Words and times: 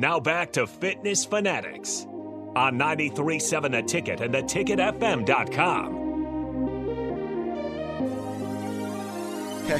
Now 0.00 0.18
back 0.18 0.52
to 0.52 0.66
Fitness 0.66 1.26
Fanatics 1.26 2.06
on 2.56 2.78
93.7 2.78 3.70
The 3.70 3.82
Ticket 3.82 4.22
and 4.22 4.32
theticketfm.com. 4.32 5.94
Okay. 9.66 9.78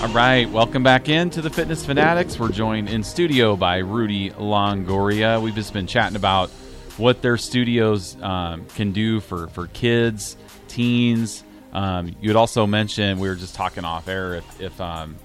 All 0.06 0.14
right, 0.14 0.48
welcome 0.52 0.84
back 0.84 1.08
into 1.08 1.42
the 1.42 1.50
Fitness 1.50 1.84
Fanatics. 1.84 2.38
We're 2.38 2.52
joined 2.52 2.88
in 2.88 3.02
studio 3.02 3.56
by 3.56 3.78
Rudy 3.78 4.30
Longoria. 4.30 5.42
We've 5.42 5.52
just 5.52 5.72
been 5.72 5.88
chatting 5.88 6.14
about 6.14 6.48
what 6.96 7.22
their 7.22 7.38
studios 7.38 8.16
um, 8.22 8.66
can 8.76 8.92
do 8.92 9.18
for, 9.18 9.48
for 9.48 9.66
kids, 9.66 10.36
teens. 10.68 11.42
Um, 11.72 12.14
you 12.20 12.28
had 12.30 12.36
also 12.36 12.68
mentioned 12.68 13.18
we 13.18 13.28
were 13.28 13.34
just 13.34 13.56
talking 13.56 13.84
off 13.84 14.06
air 14.06 14.34
if 14.34 14.60
if, 14.60 14.80
um, 14.80 15.16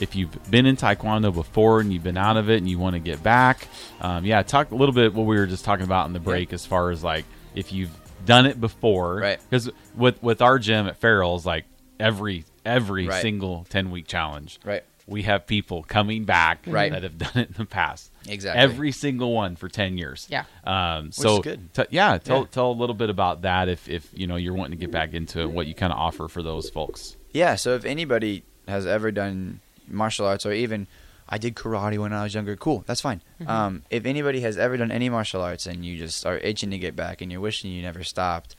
if 0.00 0.16
you've 0.16 0.50
been 0.50 0.66
in 0.66 0.76
Taekwondo 0.76 1.32
before 1.32 1.80
and 1.80 1.92
you've 1.92 2.02
been 2.02 2.16
out 2.16 2.36
of 2.36 2.48
it 2.50 2.56
and 2.56 2.68
you 2.68 2.78
want 2.78 2.94
to 2.94 3.00
get 3.00 3.22
back. 3.22 3.68
Um, 4.00 4.24
yeah, 4.24 4.42
talk 4.42 4.70
a 4.70 4.74
little 4.74 4.94
bit 4.94 5.12
what 5.14 5.26
we 5.26 5.36
were 5.36 5.46
just 5.46 5.64
talking 5.64 5.84
about 5.84 6.06
in 6.06 6.12
the 6.12 6.20
break 6.20 6.52
as 6.52 6.64
far 6.66 6.90
as 6.90 7.04
like 7.04 7.24
if 7.54 7.72
you've 7.72 7.90
done 8.24 8.46
it 8.46 8.60
before, 8.60 9.16
Right. 9.16 9.38
Because 9.48 9.70
with 9.96 10.22
with 10.22 10.42
our 10.42 10.58
gym 10.58 10.86
at 10.86 10.96
Farrell's, 10.96 11.44
like 11.46 11.64
every 11.98 12.44
every 12.64 13.06
Right. 13.08 13.22
single 13.22 13.66
ten 13.70 13.90
week 13.90 14.06
challenge, 14.06 14.58
Right. 14.64 14.84
We 15.06 15.22
have 15.22 15.44
people 15.46 15.82
coming 15.82 16.24
back 16.24 16.60
Right. 16.68 16.92
that 16.92 17.02
have 17.02 17.18
done 17.18 17.32
it 17.34 17.48
in 17.48 17.54
the 17.56 17.64
past. 17.64 18.12
Exactly. 18.28 18.62
Every 18.62 18.92
single 18.92 19.32
one 19.32 19.56
for 19.56 19.68
ten 19.68 19.98
years. 19.98 20.28
Yeah. 20.30 20.44
Um, 20.64 21.10
so 21.12 21.34
is 21.38 21.40
good. 21.40 21.74
t- 21.74 21.82
yeah, 21.90 22.16
tell 22.18 22.40
Yeah. 22.40 22.46
tell 22.52 22.70
a 22.70 22.72
little 22.78 22.94
bit 22.94 23.10
about 23.10 23.42
that 23.42 23.68
if 23.68 23.88
if 23.88 24.08
you 24.14 24.26
know 24.26 24.36
you're 24.36 24.54
wanting 24.54 24.78
to 24.78 24.84
get 24.86 24.92
back 24.92 25.12
into 25.14 25.40
it, 25.40 25.50
what 25.50 25.66
you 25.66 25.74
kind 25.74 25.92
of 25.92 25.98
offer 25.98 26.28
for 26.28 26.42
those 26.42 26.70
folks. 26.70 27.16
Yeah, 27.32 27.54
so 27.56 27.74
if 27.74 27.84
anybody 27.84 28.44
has 28.68 28.86
ever 28.86 29.10
done 29.10 29.60
martial 29.90 30.26
arts 30.26 30.46
or 30.46 30.52
even 30.52 30.86
I 31.28 31.38
did 31.38 31.54
karate 31.54 31.96
when 31.98 32.12
I 32.12 32.24
was 32.24 32.34
younger, 32.34 32.56
cool, 32.56 32.82
that's 32.86 33.00
fine. 33.00 33.22
Um, 33.46 33.82
if 33.88 34.04
anybody 34.04 34.40
has 34.40 34.58
ever 34.58 34.76
done 34.76 34.90
any 34.90 35.08
martial 35.08 35.40
arts 35.42 35.66
and 35.66 35.84
you 35.84 35.96
just 35.96 36.26
are 36.26 36.38
itching 36.38 36.70
to 36.70 36.78
get 36.78 36.96
back 36.96 37.20
and 37.20 37.30
you're 37.30 37.40
wishing 37.40 37.70
you 37.70 37.82
never 37.82 38.02
stopped, 38.02 38.56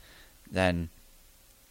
then 0.50 0.88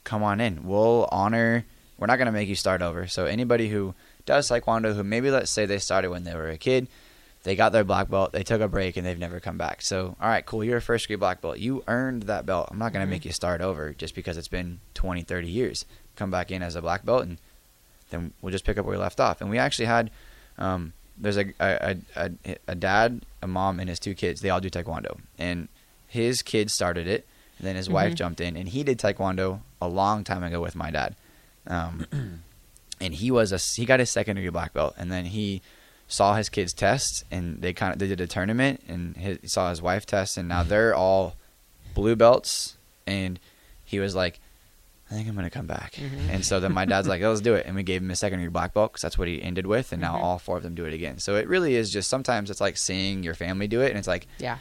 come 0.03 0.21
on 0.23 0.39
in. 0.39 0.65
We'll 0.67 1.09
honor. 1.11 1.65
We're 1.97 2.07
not 2.07 2.17
gonna 2.17 2.31
make 2.31 2.49
you 2.49 2.55
start 2.55 2.81
over. 2.83 3.07
So 3.07 3.25
anybody 3.25 3.69
who 3.69 3.95
does 4.27 4.47
taekwondo, 4.49 4.95
who 4.95 5.03
maybe 5.03 5.31
let's 5.31 5.49
say 5.49 5.65
they 5.65 5.79
started 5.79 6.11
when 6.11 6.23
they 6.23 6.35
were 6.35 6.49
a 6.49 6.57
kid, 6.57 6.87
they 7.43 7.55
got 7.55 7.71
their 7.71 7.83
black 7.83 8.07
belt, 8.07 8.31
they 8.31 8.43
took 8.43 8.61
a 8.61 8.67
break 8.67 8.95
and 8.95 9.05
they've 9.05 9.17
never 9.17 9.39
come 9.39 9.57
back. 9.57 9.81
So 9.81 10.15
all 10.21 10.29
right, 10.29 10.45
cool, 10.45 10.63
you're 10.63 10.77
a 10.77 10.81
first 10.81 11.05
degree 11.05 11.15
black 11.15 11.41
belt. 11.41 11.57
You 11.57 11.83
earned 11.87 12.23
that 12.23 12.45
belt. 12.45 12.69
I'm 12.71 12.77
not 12.77 12.93
gonna 12.93 13.07
make 13.07 13.25
you 13.25 13.31
start 13.31 13.61
over 13.61 13.93
just 13.93 14.13
because 14.13 14.37
it's 14.37 14.47
been 14.47 14.79
20, 14.93 15.23
30 15.23 15.47
years. 15.47 15.85
Come 16.15 16.29
back 16.29 16.51
in 16.51 16.61
as 16.61 16.75
a 16.75 16.81
black 16.81 17.05
belt 17.05 17.23
and 17.23 17.39
then 18.11 18.33
we'll 18.41 18.51
just 18.51 18.65
pick 18.65 18.77
up 18.77 18.85
where 18.85 18.95
we 18.95 19.01
left 19.01 19.19
off. 19.19 19.41
And 19.41 19.49
we 19.49 19.57
actually 19.57 19.85
had, 19.85 20.11
um, 20.57 20.93
there's 21.17 21.37
a, 21.37 21.53
a, 21.59 21.97
a, 22.15 22.31
a 22.67 22.75
dad, 22.75 23.25
a 23.41 23.47
mom, 23.47 23.79
and 23.79 23.89
his 23.89 23.99
two 23.99 24.13
kids. 24.13 24.41
They 24.41 24.49
all 24.49 24.61
do 24.61 24.69
taekwondo, 24.69 25.19
and 25.37 25.67
his 26.07 26.41
kid 26.41 26.69
started 26.69 27.07
it, 27.07 27.27
and 27.57 27.67
then 27.67 27.75
his 27.75 27.89
wife 27.89 28.15
jumped 28.15 28.41
in, 28.41 28.55
and 28.55 28.69
he 28.69 28.83
did 28.83 28.99
taekwondo 28.99 29.61
a 29.81 29.87
long 29.87 30.23
time 30.23 30.43
ago 30.43 30.61
with 30.61 30.75
my 30.75 30.91
dad. 30.91 31.15
Um, 31.67 32.05
and 32.99 33.13
he 33.13 33.31
was 33.31 33.51
a 33.51 33.57
he 33.57 33.85
got 33.85 33.99
his 33.99 34.09
second 34.09 34.35
degree 34.35 34.49
black 34.49 34.73
belt, 34.73 34.93
and 34.97 35.11
then 35.11 35.25
he 35.25 35.61
saw 36.07 36.35
his 36.35 36.49
kids 36.49 36.73
test, 36.73 37.23
and 37.31 37.61
they 37.61 37.71
kind 37.71 37.93
of 37.93 37.99
they 37.99 38.07
did 38.07 38.19
a 38.19 38.27
tournament, 38.27 38.81
and 38.87 39.15
his, 39.17 39.37
he 39.41 39.47
saw 39.47 39.69
his 39.69 39.81
wife 39.81 40.05
test, 40.05 40.37
and 40.37 40.47
now 40.47 40.63
they're 40.71 40.93
all 40.95 41.35
blue 41.93 42.15
belts, 42.15 42.77
and 43.05 43.39
he 43.83 43.99
was 43.99 44.15
like. 44.15 44.39
I 45.11 45.15
think 45.15 45.27
I'm 45.27 45.35
gonna 45.35 45.49
come 45.49 45.67
back, 45.67 45.95
mm-hmm. 45.95 46.29
and 46.29 46.45
so 46.45 46.61
then 46.61 46.71
my 46.71 46.85
dad's 46.85 47.07
like, 47.07 47.21
"Let's 47.21 47.41
do 47.41 47.55
it," 47.55 47.65
and 47.65 47.75
we 47.75 47.83
gave 47.83 48.01
him 48.01 48.09
a 48.11 48.15
second 48.15 48.39
degree 48.39 48.49
black 48.49 48.73
belt 48.73 48.93
because 48.93 49.01
that's 49.01 49.17
what 49.17 49.27
he 49.27 49.41
ended 49.41 49.67
with, 49.67 49.91
and 49.91 50.01
now 50.01 50.15
mm-hmm. 50.15 50.23
all 50.23 50.39
four 50.39 50.55
of 50.55 50.63
them 50.63 50.73
do 50.73 50.85
it 50.85 50.93
again. 50.93 51.19
So 51.19 51.35
it 51.35 51.49
really 51.49 51.75
is 51.75 51.91
just 51.91 52.09
sometimes 52.09 52.49
it's 52.49 52.61
like 52.61 52.77
seeing 52.77 53.21
your 53.21 53.33
family 53.33 53.67
do 53.67 53.81
it, 53.81 53.89
and 53.89 53.97
it's 53.97 54.07
like, 54.07 54.27
Yeah. 54.39 54.57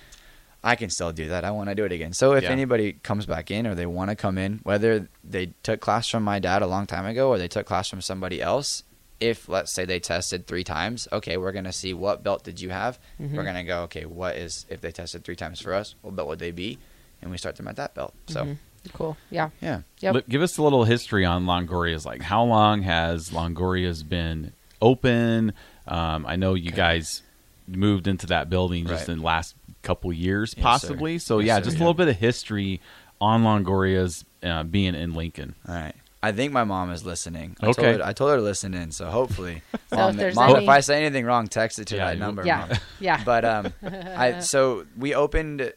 I 0.62 0.76
can 0.76 0.90
still 0.90 1.12
do 1.12 1.28
that. 1.28 1.44
I 1.44 1.52
want 1.52 1.70
to 1.70 1.74
do 1.74 1.84
it 1.84 1.92
again. 1.92 2.12
So 2.12 2.32
if 2.32 2.42
Yeah. 2.42 2.50
anybody 2.50 2.92
comes 2.92 3.24
back 3.24 3.50
in 3.50 3.66
or 3.66 3.74
they 3.74 3.86
want 3.86 4.10
to 4.10 4.16
come 4.16 4.36
in, 4.36 4.60
whether 4.62 5.08
they 5.24 5.54
took 5.62 5.80
class 5.80 6.08
from 6.08 6.22
my 6.22 6.38
dad 6.38 6.60
a 6.60 6.66
long 6.66 6.86
time 6.86 7.06
ago 7.06 7.30
or 7.30 7.38
they 7.38 7.48
took 7.48 7.64
class 7.64 7.88
from 7.88 8.02
somebody 8.02 8.42
else, 8.42 8.82
if 9.20 9.48
let's 9.48 9.72
say 9.72 9.84
they 9.84 10.00
tested 10.00 10.46
three 10.46 10.64
times, 10.64 11.06
okay, 11.12 11.36
we're 11.36 11.52
gonna 11.52 11.72
see 11.72 11.94
what 11.94 12.22
belt 12.22 12.42
did 12.42 12.60
you 12.60 12.70
have. 12.70 12.98
Mm-hmm. 13.20 13.36
We're 13.36 13.44
gonna 13.44 13.64
go, 13.64 13.82
okay, 13.84 14.04
what 14.04 14.36
is 14.36 14.66
if 14.68 14.80
they 14.80 14.90
tested 14.90 15.24
three 15.24 15.36
times 15.36 15.60
for 15.60 15.72
us, 15.72 15.94
what 16.02 16.16
belt 16.16 16.28
would 16.28 16.38
they 16.40 16.50
be? 16.50 16.78
And 17.22 17.30
we 17.30 17.38
start 17.38 17.56
them 17.56 17.68
at 17.68 17.76
that 17.76 17.94
belt. 17.94 18.14
So 18.28 18.56
Cool. 18.92 19.16
Yeah. 19.30 19.50
yeah, 19.60 19.82
Yep. 20.00 20.14
Li- 20.14 20.22
Give 20.28 20.42
us 20.42 20.56
a 20.58 20.62
little 20.62 20.84
history 20.84 21.24
on 21.24 21.44
Longoria's. 21.44 22.06
Like, 22.06 22.22
how 22.22 22.42
long 22.44 22.82
has 22.82 23.30
Longoria's 23.30 24.02
been 24.02 24.52
open? 24.80 25.52
Um, 25.86 26.24
I 26.26 26.36
know 26.36 26.54
you 26.54 26.70
guys 26.70 27.22
moved 27.68 28.06
into 28.08 28.26
that 28.28 28.48
building 28.50 28.86
just 28.86 29.06
Right. 29.06 29.12
in 29.12 29.18
the 29.18 29.24
last 29.24 29.54
couple 29.82 30.12
years, 30.12 30.54
Yes, 30.56 30.62
possibly. 30.64 31.18
sir. 31.18 31.24
So, 31.24 31.38
Yes, 31.40 31.46
yeah, 31.46 31.56
sir, 31.58 31.64
just 31.64 31.76
yeah. 31.76 31.78
a 31.80 31.84
little 31.84 31.94
bit 31.94 32.08
of 32.08 32.16
history 32.16 32.80
on 33.20 33.42
Longoria's 33.42 34.24
uh, 34.42 34.62
being 34.64 34.94
in 34.94 35.14
Lincoln. 35.14 35.54
all 35.68 35.74
right. 35.74 35.94
I 36.22 36.32
think 36.32 36.52
my 36.52 36.64
mom 36.64 36.90
is 36.90 37.02
listening. 37.04 37.56
I 37.62 37.68
Okay. 37.68 37.82
Told 37.82 38.00
her, 38.00 38.06
I 38.06 38.12
told 38.12 38.30
her 38.32 38.36
to 38.36 38.42
listen 38.42 38.74
in, 38.74 38.92
so 38.92 39.06
hopefully, 39.10 39.62
So 39.88 39.96
mom, 39.96 40.20
if 40.20 40.34
mom, 40.34 40.50
any- 40.56 40.64
if 40.64 40.68
I 40.68 40.80
say 40.80 41.02
anything 41.04 41.24
wrong, 41.24 41.46
text 41.48 41.78
it 41.78 41.86
to 41.88 41.96
Yeah, 41.96 42.06
that 42.08 42.18
number. 42.18 42.44
Yeah. 42.44 42.66
Mom. 42.68 42.78
Yeah. 42.98 43.22
but 43.24 43.44
um 43.46 43.72
i 43.82 44.40
so 44.40 44.84
we 44.98 45.14
opened 45.14 45.72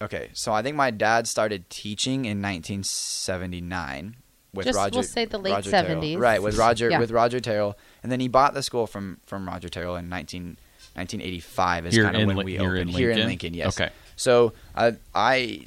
okay 0.00 0.28
so 0.32 0.52
i 0.52 0.62
think 0.62 0.76
my 0.76 0.90
dad 0.90 1.26
started 1.26 1.68
teaching 1.70 2.24
in 2.24 2.40
1979 2.42 4.16
with 4.54 4.66
Just- 4.66 4.76
roger 4.76 4.94
we'll 4.94 5.02
say 5.02 5.24
the 5.24 5.38
late 5.38 5.52
Roger 5.52 5.70
Terrell. 5.70 6.00
70s. 6.02 6.18
right 6.18 6.42
with 6.42 6.56
roger 6.56 6.90
Yeah. 6.90 6.98
with 6.98 7.10
roger 7.10 7.40
terrell 7.40 7.76
and 8.02 8.10
then 8.10 8.20
he 8.20 8.28
bought 8.28 8.54
the 8.54 8.62
school 8.62 8.86
from 8.86 9.18
from 9.26 9.46
roger 9.46 9.68
terrell 9.68 9.96
in 9.96 10.08
19 10.08 10.56
1985 10.94 11.86
is 11.86 11.94
Here 11.94 12.04
kind 12.04 12.16
of 12.16 12.26
when 12.26 12.36
Lin- 12.36 12.46
we 12.46 12.52
here 12.56 12.74
in 12.76 12.88
opened 12.88 12.90
here 12.90 13.10
in 13.10 13.16
Lincoln? 13.16 13.28
lincoln 13.28 13.54
yes 13.54 13.78
Okay. 13.80 13.90
so 14.16 14.52
I, 14.74 15.66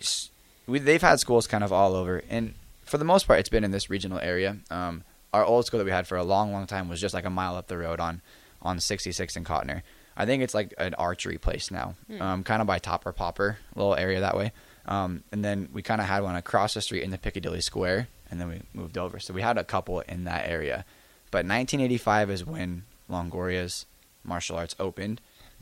we, 0.66 0.80
they've 0.80 1.02
had 1.02 1.20
schools 1.20 1.46
kind 1.46 1.64
of 1.64 1.72
all 1.72 1.94
over 1.96 2.24
and 2.30 2.54
for 2.84 2.98
the 2.98 3.06
most 3.06 3.28
part 3.28 3.40
it's 3.40 3.50
been 3.50 3.64
in 3.64 3.70
this 3.72 3.90
regional 3.92 4.18
area 4.20 4.58
um 4.72 5.04
our 5.32 5.46
old 5.46 5.66
school 5.68 5.78
that 5.78 5.86
we 5.86 5.92
had 5.92 6.08
for 6.08 6.18
a 6.18 6.24
long 6.24 6.52
long 6.52 6.66
time 6.66 6.90
was 6.90 7.00
just 7.00 7.14
like 7.14 7.26
a 7.26 7.30
mile 7.30 7.56
up 7.56 7.68
the 7.68 7.78
road 7.78 8.00
on 8.00 8.22
on 8.62 8.78
66 8.80 9.38
and 9.38 9.46
Cotner. 9.46 9.84
I 10.20 10.26
think 10.26 10.44
it's 10.44 10.54
like 10.54 10.74
an 10.78 10.96
archery 10.96 11.38
place 11.38 11.72
now, 11.72 11.96
um, 12.20 12.44
kind 12.44 12.60
of 12.60 12.68
by 12.68 12.78
Topper 12.78 13.14
Popper, 13.14 13.58
little 13.74 13.96
area 13.96 14.20
that 14.20 14.36
way. 14.36 14.52
Um, 14.86 15.24
and 15.32 15.46
then 15.46 15.70
we 15.72 15.82
kind 15.82 16.02
of 16.02 16.08
had 16.08 16.24
one 16.24 16.36
across 16.36 16.74
the 16.74 16.82
street 16.82 17.04
in 17.04 17.12
the 17.12 17.18
Piccadilly 17.18 17.62
Square, 17.62 18.10
and 18.30 18.42
then 18.42 18.50
we 18.50 18.62
moved 18.74 18.98
over. 18.98 19.20
So 19.20 19.34
we 19.34 19.42
had 19.42 19.58
a 19.58 19.64
couple 19.64 20.02
in 20.02 20.26
that 20.26 20.50
area. 20.50 20.84
But 21.32 21.46
1985 21.46 22.32
is 22.32 22.46
when 22.46 22.84
Longoria's 23.10 23.86
martial 24.26 24.58
arts 24.58 24.76
opened. 24.78 25.22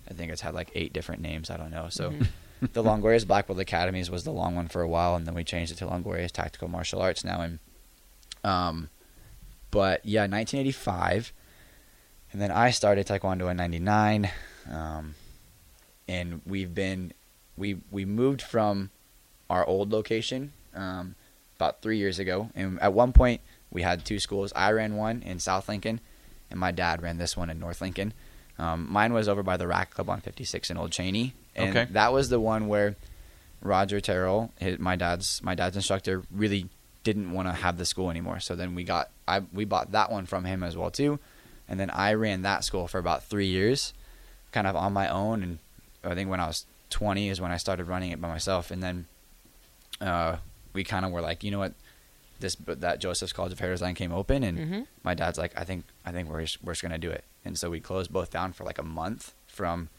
I 0.10 0.16
think 0.16 0.32
it's 0.32 0.42
had 0.42 0.56
like 0.56 0.72
eight 0.74 0.92
different 0.92 1.22
names. 1.22 1.52
I 1.52 1.58
don't 1.58 1.70
know. 1.70 1.90
So 1.92 2.16
the 2.74 2.82
Longoria's 2.82 3.26
Black 3.26 3.46
Belt 3.46 3.60
Academies 3.60 4.10
was 4.10 4.24
the 4.24 4.32
long 4.32 4.56
one 4.56 4.70
for 4.70 4.82
a 4.82 4.88
while, 4.88 5.14
and 5.14 5.28
then 5.28 5.36
we 5.36 5.44
changed 5.44 5.72
it 5.72 5.76
to 5.76 5.86
Longoria's 5.86 6.32
Tactical 6.32 6.68
Martial 6.68 7.00
Arts 7.00 7.24
now. 7.24 7.42
And 7.42 7.60
um, 8.44 8.90
but 9.70 10.04
yeah, 10.04 10.22
1985 10.22 11.32
and 12.32 12.42
then 12.42 12.52
I 12.52 12.72
started 12.72 13.08
Taekwondo 13.08 13.50
in 13.50 13.58
'99, 13.58 14.30
um, 14.72 15.16
and 16.08 16.42
we've 16.46 16.74
been 16.74 17.14
we 17.58 17.78
we 17.92 18.06
moved 18.06 18.42
from 18.42 18.90
our 19.50 19.66
old 19.66 19.92
location 19.92 20.52
um, 20.76 21.16
about 21.58 21.82
three 21.82 21.98
years 21.98 22.20
ago, 22.20 22.50
and 22.56 22.80
at 22.82 22.94
one 22.94 23.14
point 23.14 23.42
we 23.72 23.82
had 23.82 24.06
two 24.06 24.20
schools. 24.20 24.54
I 24.56 24.72
ran 24.72 24.96
one 24.96 25.22
in 25.24 25.40
South 25.40 25.68
Lincoln, 25.70 26.00
and 26.50 26.60
my 26.60 26.72
dad 26.72 27.02
ran 27.02 27.18
this 27.18 27.36
one 27.36 27.50
in 27.50 27.60
North 27.60 27.82
Lincoln. 27.82 28.14
Um, 28.60 28.88
mine 28.90 29.14
was 29.14 29.28
over 29.28 29.44
by 29.44 29.58
the 29.58 29.68
Rack 29.68 29.92
Club 29.92 30.10
on 30.10 30.20
56 30.22 30.70
in 30.72 30.78
Old 30.78 30.92
Cheney, 30.92 31.34
and 31.56 31.76
Okay. 31.78 31.92
that 31.94 32.12
was 32.12 32.30
the 32.30 32.40
one 32.40 32.68
where 32.68 32.96
Roger 33.62 34.00
Terrell, 34.00 34.52
his, 34.60 34.80
my 34.80 34.96
dad's 34.96 35.42
my 35.44 35.56
dad's 35.56 35.76
instructor, 35.76 36.24
really 36.32 36.68
didn't 37.04 37.32
want 37.32 37.48
to 37.48 37.54
have 37.54 37.78
the 37.78 37.86
school 37.86 38.10
anymore. 38.10 38.40
So 38.40 38.56
then 38.56 38.76
we 38.76 38.84
got 38.84 39.10
I 39.28 39.40
we 39.54 39.66
bought 39.66 39.92
that 39.92 40.12
one 40.12 40.26
from 40.26 40.46
him 40.46 40.64
as 40.64 40.76
well 40.78 40.92
too, 40.92 41.20
and 41.68 41.80
then 41.80 41.90
I 41.90 42.14
ran 42.14 42.42
that 42.44 42.64
school 42.64 42.88
for 42.88 42.98
about 43.00 43.24
three 43.24 43.48
years, 43.48 43.94
kind 44.52 44.68
of 44.68 44.76
on 44.76 44.94
my 44.94 45.08
own. 45.10 45.44
And 45.44 45.60
I 46.04 46.16
think 46.16 46.30
when 46.30 46.40
I 46.40 46.48
was 46.48 46.66
20 46.90 47.30
is 47.30 47.42
when 47.42 47.52
I 47.52 47.58
started 47.58 47.88
running 47.88 48.12
it 48.12 48.22
by 48.22 48.28
myself. 48.28 48.72
And 48.72 48.82
then 48.82 49.06
uh, 50.02 50.38
we 50.74 50.84
kind 50.84 51.06
of 51.06 51.12
were 51.12 51.22
like, 51.22 51.44
you 51.44 51.52
know 51.52 51.60
what, 51.60 51.74
this 52.40 52.56
that 52.68 53.00
Joseph's 53.00 53.34
College 53.34 53.52
of 53.52 53.60
Hair 53.60 53.72
Design 53.72 53.96
came 53.96 54.12
open, 54.12 54.44
and 54.44 54.58
Mhm. 54.60 54.88
my 55.04 55.14
dad's 55.16 55.38
like, 55.40 55.54
I 55.58 55.64
think 55.64 55.86
I 56.06 56.12
think 56.12 56.30
we're 56.30 56.42
just, 56.42 56.64
we're 56.64 56.74
just 56.74 56.84
gonna 56.84 57.00
do 57.00 57.10
it. 57.10 57.24
And 57.44 57.58
so 57.58 57.70
we 57.72 57.80
closed 57.80 58.12
both 58.14 58.30
down 58.30 58.54
for 58.54 58.64
like 58.64 58.78
a 58.78 58.84
month 58.84 59.34
from 59.48 59.90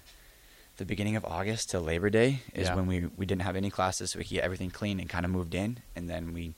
the 0.76 0.84
beginning 0.84 1.16
of 1.16 1.24
August 1.24 1.70
till 1.70 1.80
Labor 1.80 2.10
Day 2.10 2.42
is 2.54 2.68
Yeah. 2.68 2.76
when 2.76 2.86
we 2.86 3.06
we 3.16 3.26
didn't 3.26 3.42
have 3.42 3.56
any 3.56 3.70
classes, 3.70 4.12
so 4.12 4.20
we 4.20 4.24
could 4.24 4.34
get 4.34 4.44
everything 4.44 4.70
clean 4.70 5.00
and 5.00 5.08
kind 5.08 5.24
of 5.24 5.32
moved 5.32 5.52
in, 5.54 5.78
and 5.96 6.08
then 6.08 6.32
we 6.32 6.54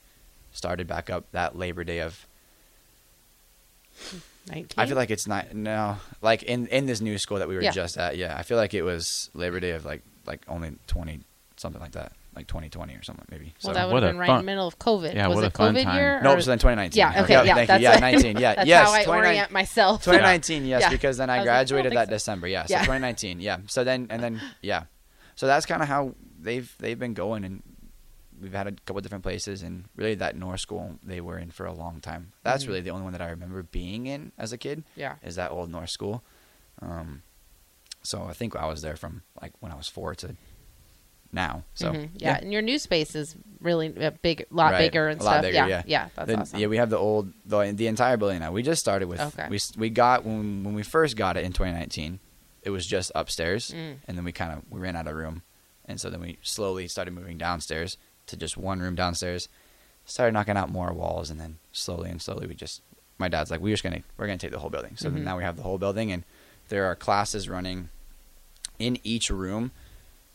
started 0.52 0.86
back 0.86 1.08
up 1.08 1.30
that 1.32 1.56
Labor 1.56 1.82
Day 1.84 2.00
of 2.00 2.26
19? 4.48 4.66
I 4.76 4.86
feel 4.86 4.96
like 4.96 5.10
it's 5.10 5.26
not 5.26 5.54
no 5.54 5.96
like 6.22 6.42
in 6.42 6.66
in 6.68 6.86
this 6.86 7.00
new 7.00 7.18
school 7.18 7.38
that 7.38 7.48
we 7.48 7.54
were 7.54 7.62
Yeah. 7.62 7.70
just 7.72 7.96
at. 7.98 8.16
Yeah, 8.16 8.36
I 8.36 8.42
feel 8.42 8.56
like 8.56 8.74
it 8.74 8.82
was 8.82 9.30
Labor 9.34 9.60
Day 9.60 9.70
of 9.72 9.84
like 9.84 10.02
like 10.26 10.40
only 10.48 10.72
twenty 10.86 11.20
something 11.56 11.80
like 11.80 11.92
that. 11.92 12.12
like 12.34 12.46
2020 12.46 12.94
or 12.94 13.02
something 13.02 13.24
maybe. 13.30 13.52
Well, 13.64 13.74
so 13.74 13.74
that 13.74 13.90
would 13.92 14.02
have 14.04 14.12
been 14.12 14.18
right 14.18 14.28
fun- 14.28 14.38
in 14.40 14.46
the 14.46 14.52
middle 14.52 14.66
of 14.68 14.78
COVID. 14.78 15.14
Yeah, 15.14 15.26
was 15.26 15.34
what 15.36 15.44
it 15.44 15.48
a 15.48 15.50
COVID 15.58 15.82
time. 15.82 15.96
year? 15.96 16.20
no, 16.22 16.32
it 16.32 16.36
was 16.36 16.46
in 16.46 16.58
2019. 16.60 16.96
Yeah, 16.98 17.22
okay, 17.24 17.32
Yep, 17.34 17.44
yeah, 17.46 17.54
thank 17.54 17.68
that's 17.68 17.82
you. 17.82 17.88
Yeah, 17.88 17.98
19. 17.98 18.36
Yeah, 18.38 18.54
That's 18.56 18.68
yes, 18.68 18.86
how 18.88 18.92
I 18.94 19.04
orient 19.18 19.50
myself. 19.50 20.04
2019, 20.04 20.64
yes, 20.64 20.82
Yeah. 20.82 20.90
because 20.90 21.16
then 21.18 21.28
I 21.28 21.34
I 21.34 21.38
was 21.40 21.46
like, 21.46 21.50
I 21.50 21.56
graduated 21.58 21.92
that 21.94 22.06
so. 22.06 22.10
December. 22.14 22.46
Yeah, 22.46 22.66
so 22.66 22.74
Yeah. 22.74 22.80
2019. 22.82 23.40
Yeah. 23.40 23.58
So 23.66 23.82
then 23.84 24.06
and 24.10 24.22
then 24.22 24.40
yeah, 24.62 24.84
so 25.34 25.48
that's 25.48 25.66
kind 25.66 25.82
of 25.82 25.88
how 25.88 26.14
they've 26.40 26.72
they've 26.78 26.98
been 26.98 27.14
going, 27.14 27.44
and 27.44 27.62
we've 28.40 28.52
had 28.52 28.66
a 28.66 28.72
couple 28.86 29.00
different 29.02 29.22
places, 29.24 29.62
and 29.62 29.84
really 29.96 30.14
that 30.16 30.36
North 30.36 30.60
school 30.60 30.98
they 31.02 31.20
were 31.20 31.38
in 31.38 31.50
for 31.50 31.66
a 31.66 31.72
long 31.72 32.00
time. 32.00 32.32
That's 32.42 32.64
Mhm. 32.64 32.68
really 32.68 32.80
the 32.80 32.90
only 32.90 33.04
one 33.04 33.12
that 33.12 33.22
I 33.22 33.30
remember 33.30 33.62
being 33.62 34.06
in 34.06 34.32
as 34.38 34.52
a 34.52 34.58
kid. 34.58 34.84
Yeah. 34.96 35.16
is 35.22 35.36
that 35.36 35.50
old 35.50 35.70
North 35.70 35.90
school. 35.90 36.22
Um, 36.82 37.22
so 38.02 38.24
I 38.24 38.32
think 38.32 38.56
I 38.56 38.66
was 38.66 38.80
there 38.82 38.96
from 38.96 39.22
like 39.42 39.52
when 39.60 39.70
I 39.72 39.74
was 39.76 39.88
four 39.88 40.14
to 40.16 40.34
now. 41.32 41.62
So 41.74 41.92
Mhm. 41.92 42.10
yeah. 42.16 42.38
and 42.40 42.52
your 42.52 42.62
new 42.62 42.78
space 42.78 43.14
is 43.14 43.36
really 43.60 43.86
a 44.02 44.10
big, 44.10 44.46
lot 44.50 44.72
Right. 44.72 44.78
bigger 44.78 45.08
and 45.08 45.20
A 45.20 45.22
stuff. 45.22 45.42
bigger, 45.42 45.54
yeah, 45.54 45.66
yeah. 45.66 45.82
yeah, 45.86 46.08
that's 46.16 46.26
Then- 46.26 46.40
awesome. 46.40 46.58
Yeah, 46.58 46.66
we 46.66 46.76
have 46.78 46.90
the 46.90 46.98
old 46.98 47.32
the 47.44 47.72
the 47.72 47.86
entire 47.86 48.16
building 48.16 48.40
now. 48.40 48.50
We 48.52 48.62
just 48.62 48.80
started 48.80 49.06
with 49.08 49.20
Okay. 49.20 49.48
we 49.48 49.58
we 49.76 49.90
got 49.90 50.24
when 50.24 50.64
when 50.64 50.74
we 50.74 50.82
first 50.82 51.16
got 51.16 51.36
it 51.36 51.44
in 51.44 51.52
2019, 51.52 52.18
it 52.62 52.70
was 52.70 52.86
just 52.86 53.12
upstairs, 53.14 53.70
Mm. 53.70 53.98
and 54.08 54.16
then 54.16 54.24
we 54.24 54.32
kind 54.32 54.52
of 54.52 54.64
we 54.70 54.80
ran 54.80 54.96
out 54.96 55.06
of 55.06 55.14
room, 55.14 55.42
and 55.84 56.00
so 56.00 56.10
then 56.10 56.20
we 56.20 56.38
slowly 56.42 56.88
started 56.88 57.12
moving 57.12 57.38
downstairs 57.38 57.96
to 58.30 58.36
just 58.36 58.56
one 58.56 58.80
room 58.80 58.94
downstairs. 58.94 59.48
Started 60.06 60.32
knocking 60.32 60.56
out 60.56 60.70
more 60.70 60.92
walls, 60.92 61.30
and 61.30 61.38
then 61.40 61.58
slowly 61.72 62.10
and 62.10 62.20
slowly 62.20 62.46
we 62.46 62.54
just 62.54 62.82
my 63.18 63.28
dad's 63.28 63.50
like 63.50 63.60
we're 63.60 63.72
just 63.74 63.82
gonna 63.82 64.00
we're 64.16 64.26
gonna 64.26 64.38
take 64.38 64.50
the 64.50 64.58
whole 64.58 64.70
building. 64.70 64.96
So 64.96 65.10
Mhm. 65.10 65.22
now 65.22 65.36
we 65.36 65.42
have 65.44 65.56
the 65.56 65.62
whole 65.62 65.78
building, 65.78 66.10
and 66.10 66.24
there 66.68 66.86
are 66.86 66.94
classes 66.96 67.48
running 67.48 67.90
in 68.78 68.98
each 69.04 69.28
room 69.30 69.72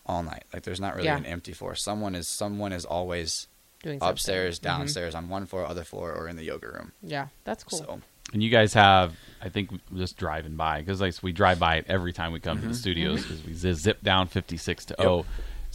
all 0.06 0.22
night. 0.24 0.44
Like 0.54 0.64
there's 0.64 0.80
not 0.80 0.94
really 0.96 1.08
Yeah. 1.08 1.18
an 1.18 1.26
empty 1.26 1.52
floor. 1.52 1.76
Someone 1.76 2.14
is 2.16 2.28
someone 2.28 2.72
is 2.72 2.86
always 2.86 3.48
Doing 3.82 4.00
something. 4.00 4.12
upstairs, 4.12 4.60
Mhm. 4.60 4.64
downstairs, 4.64 5.16
on 5.16 5.30
one 5.30 5.46
floor, 5.48 5.66
other 5.66 5.84
floor, 5.84 6.14
or 6.14 6.28
in 6.28 6.36
the 6.36 6.44
yoga 6.44 6.68
room. 6.68 6.92
Yeah, 7.02 7.28
that's 7.44 7.64
cool. 7.64 7.80
So 7.80 8.02
And 8.34 8.42
you 8.42 8.50
guys 8.50 8.74
have, 8.74 9.16
I 9.40 9.50
think, 9.50 9.70
just 9.96 10.18
driving 10.18 10.56
by 10.56 10.80
because 10.80 11.00
like 11.02 11.14
we 11.22 11.32
drive 11.32 11.60
by 11.60 11.76
it 11.78 11.86
every 11.88 12.12
time 12.14 12.32
we 12.32 12.40
come 12.40 12.60
to 12.62 12.68
the 12.68 12.74
studios 12.74 13.22
because 13.24 13.44
we 13.44 13.54
zip 13.54 14.02
down 14.04 14.28
56 14.28 14.84
to 14.86 14.96
Yep. 14.98 15.08
O. 15.08 15.26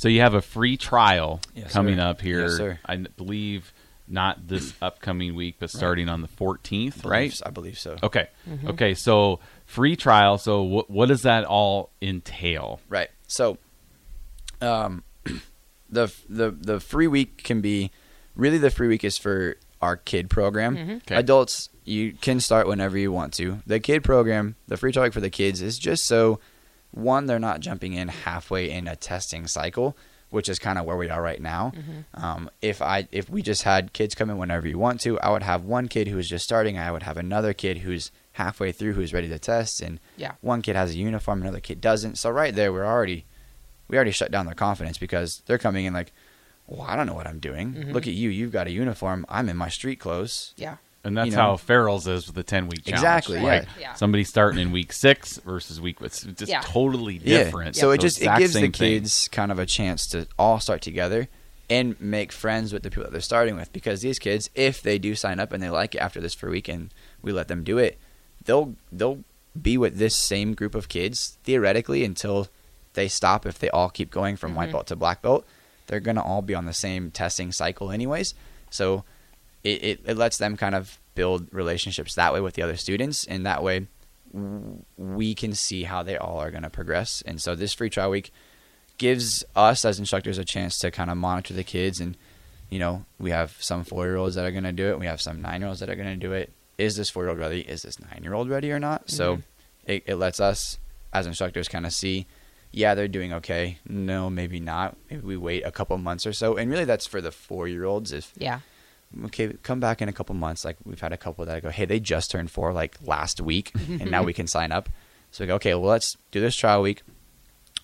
So 0.01 0.09
you 0.09 0.23
have 0.23 0.33
a 0.33 0.41
free 0.41 0.79
trial 0.79 1.41
Yes, 1.55 1.71
coming 1.75 1.97
sir. 1.97 2.03
up 2.03 2.23
here. 2.23 2.41
Yes, 2.47 2.57
sir. 2.57 2.79
I 2.87 2.95
n- 2.95 3.09
believe 3.19 3.71
not 4.09 4.49
this 4.49 4.73
upcoming 4.83 5.35
week, 5.35 5.57
but 5.59 5.69
starting 5.69 6.09
on 6.09 6.23
the 6.23 6.29
14th, 6.29 6.65
I 6.71 7.01
believe 7.03 7.05
right? 7.05 7.31
s- 7.31 7.43
I 7.45 7.51
believe 7.51 7.79
so. 7.79 7.99
Okay. 8.03 8.29
Mm-hmm. 8.49 8.69
Okay. 8.69 8.95
So 8.95 9.41
free 9.67 9.97
trial. 9.97 10.39
So 10.39 10.63
what 10.63 10.89
what 10.89 11.09
does 11.09 11.21
that 11.23 11.45
all 11.45 11.91
entail? 12.01 12.81
Right. 12.89 13.11
So, 13.27 13.59
um, 14.63 15.05
the 15.91 16.11
the 16.31 16.51
the 16.51 16.81
free 16.81 17.07
week 17.07 17.45
can 17.45 17.61
be 17.61 17.91
really 18.35 18.57
the 18.57 18.71
free 18.71 18.89
week 18.89 19.05
is 19.05 19.19
for 19.19 19.57
our 19.83 19.99
kid 19.99 20.31
program. 20.31 20.77
Mm-hmm. 20.79 20.93
Okay. 20.97 21.15
Adults, 21.17 21.69
you 21.85 22.15
can 22.15 22.41
start 22.41 22.67
whenever 22.67 22.97
you 22.97 23.13
want 23.13 23.35
to. 23.35 23.61
The 23.67 23.79
kid 23.81 24.03
program, 24.03 24.57
the 24.67 24.79
free 24.79 24.93
trial 24.93 25.11
for 25.11 25.21
the 25.21 25.29
kids, 25.29 25.61
is 25.61 25.79
just 25.79 26.07
so 26.07 26.41
one 26.93 27.27
they're 27.27 27.39
not 27.39 27.61
jumping 27.61 27.93
in 27.93 28.09
halfway 28.09 28.71
in 28.71 28.87
a 28.89 28.97
testing 28.97 29.47
cycle, 29.47 29.97
which 30.31 30.49
is 30.49 30.59
kind 30.59 30.79
of 30.79 30.85
where 30.85 30.97
we 30.97 31.09
are 31.11 31.23
right 31.23 31.41
now. 31.41 31.73
Mm-hmm. 31.77 32.25
Um, 32.25 32.51
if 32.63 32.81
I 32.83 33.09
if 33.13 33.29
we 33.31 33.43
just 33.43 33.63
had 33.65 33.93
kids 33.93 34.15
come 34.15 34.31
in 34.31 34.39
whenever 34.39 34.67
you 34.69 34.79
want 34.79 35.01
to, 35.03 35.19
I 35.21 35.31
would 35.31 35.43
have 35.43 35.65
one 35.65 35.89
kid 35.89 36.09
who's 36.09 36.29
just 36.29 36.45
starting. 36.45 36.79
I 36.79 36.91
would 36.93 37.03
have 37.03 37.17
another 37.17 37.53
kid 37.53 37.79
who's 37.79 38.11
halfway 38.33 38.73
through 38.73 38.93
who's 38.95 39.13
ready 39.13 39.29
to 39.29 39.39
test, 39.39 39.81
and 39.81 39.99
Yeah. 40.17 40.33
one 40.41 40.63
kid 40.63 40.77
has 40.77 40.93
a 40.93 40.97
uniform, 40.99 41.43
another 41.43 41.61
kid 41.61 41.81
doesn't. 41.81 42.17
So 42.17 42.31
right 42.31 42.55
there, 42.55 42.73
we're 42.73 42.87
already 42.87 43.25
we 43.89 43.97
already 43.97 44.13
shut 44.13 44.31
down 44.31 44.47
their 44.47 44.55
confidence 44.55 44.99
because 44.99 45.43
they're 45.47 45.59
coming 45.59 45.85
in 45.85 45.93
like, 45.93 46.13
well, 46.69 46.83
I 46.83 46.95
don't 46.95 47.09
know 47.09 47.15
what 47.15 47.27
I'm 47.27 47.41
doing. 47.41 47.75
Mhm. 47.75 47.93
Look 47.93 48.07
at 48.07 48.13
you, 48.15 48.31
you've 48.31 48.53
got 48.53 48.69
a 48.69 48.71
uniform. 48.71 49.27
I'm 49.29 49.49
in 49.49 49.57
my 49.57 49.69
street 49.69 49.99
clothes. 49.99 50.55
Yeah. 50.57 50.77
And 51.03 51.17
that's 51.17 51.27
You 51.31 51.33
know. 51.37 51.39
how 51.43 51.57
Farrell's 51.57 52.07
is 52.07 52.27
with 52.27 52.37
the 52.37 52.43
10 52.43 52.69
week 52.69 52.85
challenge. 52.85 52.99
Exactly, 52.99 53.41
Like, 53.41 53.63
yeah. 53.63 53.69
Yeah. 53.81 53.95
Somebody 53.95 54.23
starting 54.25 54.61
in 54.61 54.71
week 54.71 54.93
six 54.93 55.39
versus 55.39 55.81
week 55.81 55.97
it's 56.03 56.23
just 56.25 56.51
Yeah. 56.51 56.61
totally 56.63 57.19
different. 57.19 57.75
So 57.77 57.91
it 57.91 58.01
just 58.01 58.21
it 58.21 58.27
gives 58.37 58.53
the 58.53 58.61
same 58.61 58.73
thing. 58.73 59.01
kids 59.01 59.29
kind 59.33 59.51
of 59.51 59.59
a 59.59 59.65
chance 59.67 60.07
to 60.09 60.27
all 60.39 60.61
start 60.61 60.83
together 60.83 61.29
and 61.71 61.99
make 62.01 62.33
friends 62.33 62.73
with 62.73 62.83
the 62.83 62.91
people 62.91 63.05
that 63.05 63.13
they're 63.13 63.21
starting 63.23 63.57
with 63.57 63.73
because 63.73 64.03
these 64.03 64.19
kids, 64.19 64.51
if 64.55 64.83
they 64.83 64.99
do 64.99 65.15
sign 65.15 65.41
up 65.41 65.53
and 65.53 65.63
they 65.63 65.71
like 65.71 65.95
it 65.95 65.99
after 65.99 66.21
this 66.21 66.35
free 66.35 66.51
week 66.51 66.69
and 66.69 66.93
we 67.23 67.33
let 67.33 67.49
them 67.49 67.65
do 67.65 67.79
it, 67.79 67.99
they'll 68.45 68.75
they'll 68.93 69.25
be 69.61 69.79
with 69.79 69.97
this 69.97 70.15
same 70.15 70.53
group 70.55 70.75
of 70.75 70.89
kids 70.89 71.39
theoretically 71.45 72.05
until 72.05 72.49
they 72.93 73.09
stop 73.09 73.47
if 73.47 73.59
they 73.59 73.71
all 73.71 73.89
keep 73.89 74.11
going 74.11 74.37
from 74.37 74.55
white 74.55 74.69
Mhm. 74.69 74.73
belt 74.73 74.87
to 74.89 74.97
black 74.97 75.23
belt. 75.23 75.47
They're 75.87 75.99
gonna 76.01 76.23
all 76.23 76.43
be 76.43 76.55
on 76.55 76.67
the 76.67 76.75
same 76.75 77.11
testing 77.11 77.53
cycle 77.53 77.91
anyways. 77.91 78.35
So 78.69 79.05
it, 79.65 79.83
it, 79.85 80.01
it 80.07 80.17
lets 80.17 80.39
them 80.39 80.57
kind 80.57 80.75
of 80.75 80.99
build 81.15 81.49
relationships 81.53 82.15
that 82.15 82.33
way 82.33 82.41
with 82.41 82.55
the 82.55 82.63
other 82.63 82.77
students 82.77 83.27
and 83.27 83.45
that 83.47 83.63
way 83.63 83.87
we 84.97 85.35
can 85.35 85.55
see 85.55 85.83
how 85.85 86.03
they 86.03 86.17
all 86.17 86.39
are 86.39 86.51
going 86.51 86.63
to 86.63 86.71
progress. 86.71 87.23
And 87.27 87.41
so 87.41 87.55
this 87.55 87.73
free 87.75 87.91
trial 87.91 88.11
week 88.11 88.33
gives 88.99 89.45
us 89.57 89.85
as 89.85 89.99
instructors 89.99 90.39
a 90.39 90.45
chance 90.45 90.79
to 90.79 90.91
kind 90.91 91.11
of 91.11 91.17
monitor 91.17 91.55
the 91.55 91.65
kids 91.65 92.01
and 92.01 92.17
you 92.69 92.79
know 92.79 93.05
we 93.19 93.31
have 93.31 93.57
some 93.59 93.83
four 93.83 94.05
year 94.05 94.17
olds 94.17 94.35
that 94.35 94.45
are 94.45 94.51
going 94.51 94.63
to 94.65 94.73
do 94.73 94.91
it 94.91 94.99
we 94.99 95.07
have 95.07 95.21
some 95.21 95.41
nine 95.41 95.61
year 95.61 95.69
olds 95.69 95.81
that 95.81 95.89
are 95.91 95.97
going 95.97 96.09
to 96.21 96.27
do 96.27 96.33
it. 96.33 96.53
Is 96.79 96.97
this 96.97 97.11
four 97.11 97.25
year 97.25 97.31
old 97.31 97.39
ready? 97.39 97.61
Is 97.61 97.83
this 97.83 97.99
nine 98.01 98.21
year 98.23 98.35
old 98.35 98.49
ready 98.49 98.71
or 98.73 98.79
not? 98.79 99.11
So 99.11 99.37
Mhm. 99.37 99.43
it, 99.87 100.03
it 100.07 100.15
lets 100.17 100.39
us 100.41 100.79
as 101.13 101.27
instructors 101.27 101.67
kind 101.69 101.87
of 101.87 101.93
see 101.93 102.27
yeah 102.73 102.95
they're 102.95 103.09
doing 103.09 103.33
okay. 103.33 103.79
No 103.89 104.31
maybe 104.31 104.61
not. 104.61 104.97
Maybe 105.11 105.23
we 105.23 105.37
wait 105.37 105.63
a 105.65 105.73
couple 105.73 105.97
months 105.99 106.25
or 106.27 106.33
so. 106.33 106.57
And 106.57 106.71
really 106.71 106.85
that's 106.85 107.07
for 107.07 107.21
the 107.21 107.33
four 107.33 107.67
year 107.69 107.85
olds 107.85 108.13
if 108.13 108.33
Yeah. 108.37 108.61
Okay, 109.27 109.53
come 109.63 109.81
back 109.81 110.01
in 110.03 110.09
a 110.09 110.13
couple 110.13 110.35
months. 110.35 110.65
Like 110.65 110.77
we've 110.85 111.01
had 111.01 111.13
a 111.13 111.17
couple 111.17 111.45
that 111.45 111.57
I 111.57 111.61
go, 111.61 111.71
hey, 111.71 111.85
they 111.85 112.01
just 112.01 112.31
turned 112.31 112.51
four 112.51 112.73
like 112.73 112.97
last 113.05 113.41
week, 113.41 113.73
and 113.89 114.11
now 114.11 114.23
we 114.23 114.33
can 114.33 114.47
sign 114.47 114.73
up. 114.73 114.89
So 115.31 115.45
we 115.45 115.49
go, 115.49 115.55
okay, 115.57 115.75
well 115.75 115.89
let's 115.91 116.17
do 116.31 116.41
this 116.41 116.57
trial 116.57 116.83
week. 116.83 117.03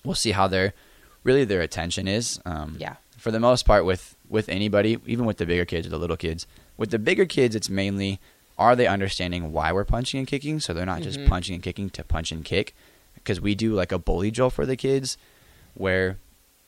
We'll 0.03 0.15
see 0.15 0.31
how 0.31 0.47
their 0.47 0.73
really 1.23 1.43
their 1.45 1.61
attention 1.61 2.07
is. 2.07 2.39
Um, 2.45 2.75
Yeah. 2.79 2.95
For 3.17 3.31
the 3.31 3.39
most 3.39 3.65
part, 3.65 3.83
with 3.83 4.15
with 4.29 4.47
anybody, 4.49 4.97
even 5.05 5.25
with 5.25 5.37
the 5.37 5.45
bigger 5.45 5.65
kids 5.65 5.87
or 5.87 5.89
the 5.89 5.97
little 5.99 6.17
kids, 6.17 6.45
with 6.77 6.91
the 6.91 6.99
bigger 6.99 7.25
kids, 7.25 7.55
it's 7.55 7.69
mainly 7.69 8.19
are 8.57 8.75
they 8.75 8.87
understanding 8.87 9.51
why 9.51 9.71
we're 9.71 9.85
punching 9.85 10.17
and 10.19 10.27
kicking, 10.27 10.59
so 10.59 10.73
they're 10.73 10.85
not 10.85 11.01
just 11.01 11.19
Mhm. 11.19 11.27
punching 11.27 11.53
and 11.55 11.63
kicking 11.63 11.89
to 11.91 12.03
punch 12.03 12.31
and 12.31 12.43
kick, 12.45 12.73
because 13.15 13.39
we 13.41 13.53
do 13.55 13.73
like 13.73 13.91
a 13.91 13.97
bully 13.99 14.31
drill 14.31 14.49
for 14.49 14.65
the 14.65 14.75
kids, 14.75 15.17
where 15.73 16.17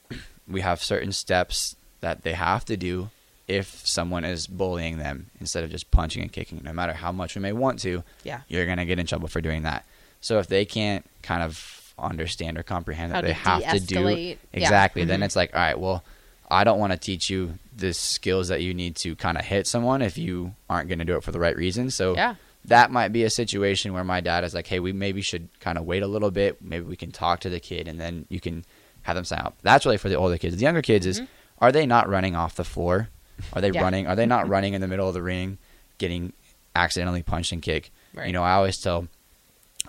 we 0.48 0.62
have 0.62 0.82
certain 0.84 1.12
steps 1.12 1.76
that 2.02 2.24
they 2.24 2.34
have 2.34 2.66
to 2.66 2.76
do 2.78 3.10
if 3.50 3.86
someone 3.86 4.24
is 4.24 4.48
bullying 4.48 4.98
them 5.00 5.30
instead 5.42 5.64
of 5.64 5.72
just 5.72 5.90
punching 5.92 6.22
and 6.22 6.32
kicking. 6.32 6.62
No 6.64 6.72
matter 6.72 6.94
how 6.94 7.12
much 7.12 7.36
we 7.36 7.42
may 7.42 7.52
want 7.52 7.80
to, 7.80 8.04
Yeah. 8.24 8.42
you're 8.48 8.66
going 8.66 8.78
to 8.78 8.86
get 8.86 9.00
in 9.00 9.06
trouble 9.08 9.28
for 9.28 9.42
doing 9.42 9.64
that. 9.64 9.86
So 10.22 10.38
if 10.40 10.48
they 10.48 10.64
can't 10.66 11.04
kind 11.24 11.42
of 11.44 11.94
understand 11.98 12.58
or 12.58 12.64
comprehend 12.64 13.12
How 13.12 13.22
that 13.22 13.28
they 13.28 13.34
have 13.34 13.62
to 13.72 13.80
do 13.80 13.96
de-escalate. 13.96 14.38
Yeah. 14.54 14.60
exactly, 14.62 15.04
then 15.04 15.24
it's 15.24 15.36
like, 15.36 15.54
all 15.54 15.60
right, 15.62 15.78
well, 15.80 16.04
I 16.50 16.64
don't 16.64 16.80
want 16.80 16.94
to 16.94 16.98
teach 16.98 17.30
you 17.30 17.56
the 17.76 17.94
skills 17.94 18.48
that 18.50 18.62
you 18.62 18.74
need 18.74 18.96
to 18.98 19.16
kind 19.16 19.38
of 19.38 19.46
hit 19.46 19.68
someone 19.68 20.02
if 20.02 20.18
you 20.18 20.54
aren't 20.70 20.88
going 20.88 21.00
to 21.00 21.06
do 21.06 21.16
it 21.18 21.24
for 21.24 21.32
the 21.32 21.40
right 21.40 21.56
reason. 21.58 21.90
So 21.92 22.16
Yeah. 22.16 22.36
that 22.66 22.92
might 22.92 23.10
be 23.10 23.24
a 23.24 23.30
situation 23.30 23.94
where 23.94 24.04
my 24.04 24.22
dad 24.22 24.44
is 24.44 24.54
like, 24.54 24.68
hey, 24.68 24.80
we 24.80 24.94
maybe 24.94 25.22
should 25.22 25.50
kind 25.60 25.78
of 25.78 25.86
wait 25.86 26.04
a 26.04 26.08
little 26.08 26.32
bit. 26.32 26.62
Maybe 26.62 26.86
we 26.86 26.96
can 26.96 27.12
talk 27.12 27.40
to 27.42 27.50
the 27.50 27.60
kid 27.60 27.88
and 27.88 28.00
then 28.00 28.26
you 28.30 28.40
can 28.40 28.64
have 29.04 29.16
them 29.16 29.26
sign 29.26 29.40
up. 29.40 29.58
That's 29.64 29.86
really 29.86 29.98
for 29.98 30.10
the 30.10 30.16
older 30.16 30.38
kids. 30.38 30.56
The 30.56 30.62
younger 30.64 30.82
kids 30.82 31.06
is, 31.06 31.22
Mhm. 31.22 31.28
are 31.60 31.72
they 31.72 31.86
not 31.86 32.08
running 32.10 32.36
off 32.36 32.56
the 32.56 32.64
floor? 32.66 33.10
Are 33.54 33.62
they 33.62 33.72
Yeah. 33.72 33.82
running? 33.82 34.08
Are 34.08 34.16
they 34.16 34.26
not 34.26 34.48
running 34.48 34.74
in 34.74 34.82
the 34.82 34.88
middle 34.88 35.08
of 35.08 35.14
the 35.14 35.22
ring, 35.22 35.58
getting 35.98 36.34
accidentally 36.76 37.24
punched 37.24 37.52
and 37.52 37.62
kicked? 37.62 37.92
Right. 38.14 38.28
You 38.28 38.34
know, 38.34 38.44
I 38.44 38.54
always 38.54 38.80
tell, 38.80 39.08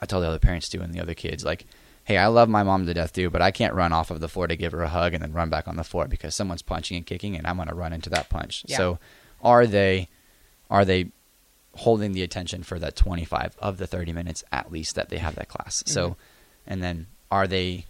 I 0.00 0.06
tell 0.06 0.20
the 0.20 0.28
other 0.28 0.38
parents 0.38 0.68
too 0.68 0.80
and 0.80 0.92
the 0.94 1.00
other 1.00 1.14
kids 1.14 1.44
like, 1.44 1.66
hey, 2.04 2.16
I 2.16 2.26
love 2.26 2.48
my 2.48 2.62
mom 2.62 2.86
to 2.86 2.94
death 2.94 3.12
too, 3.12 3.30
but 3.30 3.42
I 3.42 3.50
can't 3.50 3.74
run 3.74 3.92
off 3.92 4.10
of 4.10 4.20
the 4.20 4.28
floor 4.28 4.46
to 4.48 4.56
give 4.56 4.72
her 4.72 4.82
a 4.82 4.88
hug 4.88 5.14
and 5.14 5.22
then 5.22 5.32
run 5.32 5.50
back 5.50 5.68
on 5.68 5.76
the 5.76 5.84
floor 5.84 6.08
because 6.08 6.34
someone's 6.34 6.62
punching 6.62 6.96
and 6.96 7.06
kicking 7.06 7.36
and 7.36 7.46
I'm 7.46 7.56
going 7.56 7.68
to 7.68 7.74
run 7.74 7.92
into 7.92 8.10
that 8.10 8.28
punch. 8.28 8.64
Yeah. 8.66 8.76
So, 8.78 8.98
are 9.42 9.66
they, 9.66 10.08
are 10.68 10.84
they 10.84 11.12
holding 11.76 12.12
the 12.12 12.22
attention 12.22 12.62
for 12.62 12.78
that 12.78 12.96
25 12.96 13.56
of 13.58 13.78
the 13.78 13.86
30 13.86 14.12
minutes 14.12 14.42
at 14.50 14.72
least 14.72 14.96
that 14.96 15.08
they 15.08 15.18
have 15.18 15.36
that 15.36 15.48
class? 15.48 15.84
So, 15.86 16.10
mm-hmm. 16.10 16.20
and 16.66 16.82
then 16.82 17.06
are 17.30 17.46
they 17.46 17.86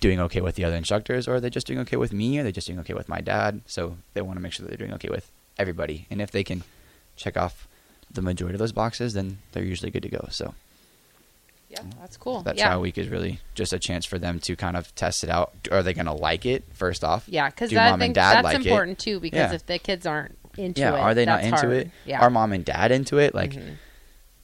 doing 0.00 0.20
okay 0.20 0.40
with 0.40 0.54
the 0.56 0.64
other 0.64 0.76
instructors 0.76 1.26
or 1.26 1.36
are 1.36 1.40
they 1.40 1.50
just 1.50 1.66
doing 1.66 1.78
okay 1.80 1.96
with 1.96 2.12
me 2.12 2.38
or 2.38 2.40
are 2.40 2.44
they 2.44 2.52
just 2.52 2.66
doing 2.66 2.78
okay 2.80 2.94
with 2.94 3.08
my 3.08 3.20
dad? 3.20 3.60
So 3.66 3.96
they 4.14 4.20
want 4.22 4.36
to 4.38 4.42
make 4.42 4.52
sure 4.52 4.64
that 4.64 4.68
they're 4.70 4.86
doing 4.86 4.94
okay 4.94 5.08
with 5.08 5.30
everybody. 5.58 6.06
And 6.10 6.20
if 6.20 6.30
they 6.30 6.44
can 6.44 6.62
check 7.16 7.36
off 7.36 7.66
the 8.10 8.22
majority 8.22 8.54
of 8.54 8.58
those 8.60 8.72
boxes, 8.72 9.14
then 9.14 9.38
they're 9.52 9.64
usually 9.64 9.90
good 9.90 10.02
to 10.02 10.08
go. 10.08 10.28
So 10.30 10.54
Yeah. 11.68 11.80
That's 12.00 12.16
cool. 12.16 12.42
that 12.42 12.56
yeah. 12.56 12.66
trial 12.66 12.80
week 12.80 12.96
is 12.98 13.08
really 13.08 13.40
just 13.54 13.72
a 13.72 13.78
chance 13.78 14.04
for 14.06 14.18
them 14.18 14.38
to 14.40 14.54
kind 14.54 14.76
of 14.76 14.94
test 14.94 15.24
it 15.24 15.30
out. 15.30 15.52
Are 15.72 15.82
they 15.82 15.94
going 15.94 16.06
to 16.06 16.12
like 16.12 16.46
it 16.46 16.64
first 16.74 17.02
off? 17.02 17.24
Yeah, 17.28 17.48
because 17.50 17.70
Do 17.70 17.78
I 17.78 17.90
mom 17.90 17.98
think 18.00 18.08
and 18.10 18.14
dad 18.14 18.34
that's 18.36 18.44
like 18.44 18.54
it? 18.60 18.66
important 18.66 18.98
too. 18.98 19.18
Because 19.18 19.50
Yeah. 19.50 19.54
if 19.54 19.66
the 19.66 19.78
kids 19.78 20.06
aren't 20.06 20.36
into 20.56 20.80
yeah, 20.82 20.94
it, 20.94 21.00
are 21.00 21.14
they 21.14 21.24
not 21.24 21.42
into 21.42 21.56
hard. 21.56 21.72
it? 21.72 21.90
Yeah. 22.04 22.20
Are 22.20 22.30
mom 22.30 22.52
and 22.52 22.64
dad 22.64 22.92
into 22.92 23.18
it? 23.18 23.34
Like, 23.34 23.52
Mhm. 23.52 23.76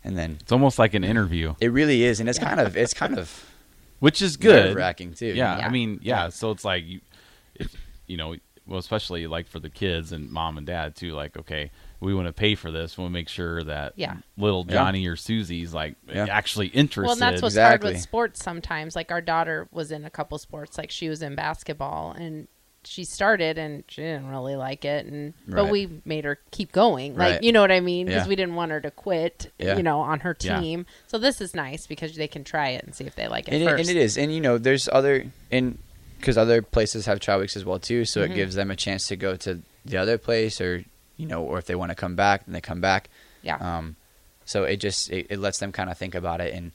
and 0.05 0.19
then 0.19 0.39
It's 0.41 0.51
almost 0.53 0.79
like 0.79 0.95
an 0.95 1.05
interview, 1.05 1.55
it 1.61 1.69
really 1.73 2.03
is, 2.05 2.21
and 2.21 2.29
it's 2.29 2.39
kind 2.39 2.59
of 2.61 2.77
it's 2.77 2.93
kind 2.95 3.19
of 3.19 3.45
which 4.03 4.21
is 4.21 4.37
good. 4.37 4.67
nerve 4.67 4.75
wracking 4.77 5.15
too. 5.15 5.27
Yeah, 5.29 5.59
Yeah. 5.59 5.67
I 5.67 5.71
mean, 5.71 6.01
yeah, 6.03 6.25
Yeah. 6.25 6.29
So 6.31 6.51
it's 6.51 6.65
like 6.65 6.85
you, 6.85 7.01
if 7.55 7.75
you 8.09 8.17
know, 8.17 8.35
well, 8.67 8.79
especially 8.79 9.27
like 9.27 9.47
for 9.49 9.61
the 9.61 9.71
kids 9.71 10.13
and 10.13 10.31
mom 10.31 10.59
and 10.59 10.67
dad 10.67 10.95
too. 10.97 11.13
Like, 11.15 11.37
okay, 11.37 11.71
we 12.01 12.15
want 12.15 12.27
to 12.27 12.33
pay 12.33 12.55
for 12.55 12.71
this. 12.71 12.97
We'll 12.99 13.11
make 13.11 13.29
sure 13.29 13.63
that 13.65 13.93
Yeah. 13.97 14.17
little 14.37 14.65
Yeah. 14.69 14.75
Johnny 14.75 15.07
or 15.07 15.17
Susie's 15.17 15.73
like 15.75 15.95
Yeah. 16.09 16.27
actually 16.31 16.69
interested. 16.69 17.03
Well, 17.03 17.13
and 17.13 17.21
that's 17.21 17.43
what's 17.43 17.57
hard 17.57 17.83
with 17.83 18.01
sports 18.01 18.43
sometimes. 18.43 18.95
Like 18.97 19.11
our 19.13 19.21
daughter 19.21 19.69
was 19.73 19.91
in 19.93 20.05
a 20.05 20.11
couple 20.11 20.37
sports, 20.39 20.79
like 20.79 20.91
she 20.91 21.09
was 21.09 21.23
in 21.23 21.35
basketball 21.35 22.13
and 22.13 22.49
she 22.85 23.05
started 23.05 23.59
and 23.59 23.85
she 23.89 24.03
didn't 24.03 24.29
really 24.29 24.57
like 24.57 24.85
it 24.85 25.07
and 25.07 25.35
but 25.47 25.71
we 25.71 26.01
made 26.05 26.25
her 26.25 26.39
keep 26.51 26.73
going. 26.73 27.17
Like, 27.17 27.35
Right. 27.35 27.43
you 27.43 27.53
know 27.53 27.61
what 27.61 27.71
I 27.71 27.81
mean? 27.81 28.07
Because 28.07 28.25
Yeah. 28.25 28.29
we 28.29 28.37
didn't 28.37 28.55
want 28.57 28.73
her 28.73 28.81
to 28.81 28.91
quit, 28.91 29.53
Yeah. 29.59 29.77
you 29.77 29.83
know, 29.83 30.01
on 30.01 30.21
her 30.21 30.37
Yeah. 30.41 30.61
team. 30.61 30.87
So 31.07 31.17
this 31.19 31.41
is 31.41 31.55
nice 31.55 31.87
because 31.87 32.17
they 32.17 32.27
can 32.29 32.43
try 32.45 32.71
it 32.71 32.85
and 32.85 32.95
see 32.95 33.05
if 33.05 33.15
they 33.15 33.29
like 33.29 33.47
it 33.49 33.55
and, 33.55 33.62
it, 33.62 33.81
and 33.81 33.89
it 33.89 33.97
is, 33.97 34.19
and 34.19 34.35
you 34.35 34.41
know, 34.41 34.59
there's 34.59 34.89
other 34.93 35.27
and 35.51 35.79
because 36.19 36.37
other 36.39 36.62
places 36.62 37.07
have 37.07 37.19
trial 37.21 37.41
weeks 37.41 37.57
as 37.57 37.65
well 37.65 37.79
too, 37.79 38.05
so 38.05 38.21
Mm-hmm. 38.21 38.33
it 38.33 38.37
gives 38.37 38.55
them 38.55 38.71
a 38.71 38.77
chance 38.77 39.07
to 39.09 39.17
go 39.17 39.37
to 39.37 39.61
the 39.85 39.97
other 39.97 40.19
place, 40.19 40.61
or 40.61 40.85
you 41.17 41.27
know, 41.27 41.43
or 41.43 41.59
if 41.59 41.67
they 41.67 41.75
want 41.75 41.91
to 41.91 41.95
come 41.97 42.15
back, 42.17 42.47
then 42.47 42.53
they 42.53 42.61
come 42.61 42.81
back. 42.81 43.09
Yeah. 43.43 43.57
Um, 43.57 43.97
so 44.45 44.65
it 44.65 44.77
just 44.79 45.11
it, 45.11 45.27
it 45.31 45.39
lets 45.39 45.59
them 45.59 45.73
kind 45.73 45.91
of 45.91 45.99
think 45.99 46.15
about 46.15 46.41
it, 46.41 46.53
and 46.55 46.73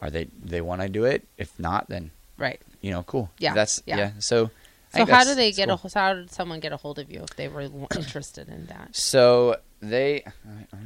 are 0.00 0.10
they 0.10 0.26
they 0.44 0.60
want 0.60 0.80
to 0.82 0.88
do 0.88 1.04
it? 1.04 1.24
If 1.38 1.56
not, 1.58 1.88
then 1.88 2.10
right. 2.36 2.60
you 2.80 2.90
know, 2.90 3.02
cool. 3.04 3.30
Yeah, 3.38 3.52
that's 3.54 3.82
yeah. 3.86 3.96
yeah. 3.96 4.10
So. 4.20 4.50
I 4.92 4.98
So 5.04 5.12
how 5.12 5.24
do 5.24 5.34
they 5.34 5.52
get 5.52 5.68
cool. 5.68 5.80
a 5.84 5.98
how 5.98 6.14
did 6.14 6.30
someone 6.32 6.60
get 6.60 6.72
a 6.72 6.76
hold 6.76 6.98
of 6.98 7.10
you 7.10 7.22
if 7.22 7.36
they 7.36 7.48
were 7.48 7.62
interested 7.96 8.48
in 8.48 8.66
that? 8.66 8.96
So 8.96 9.56
they, 9.80 10.24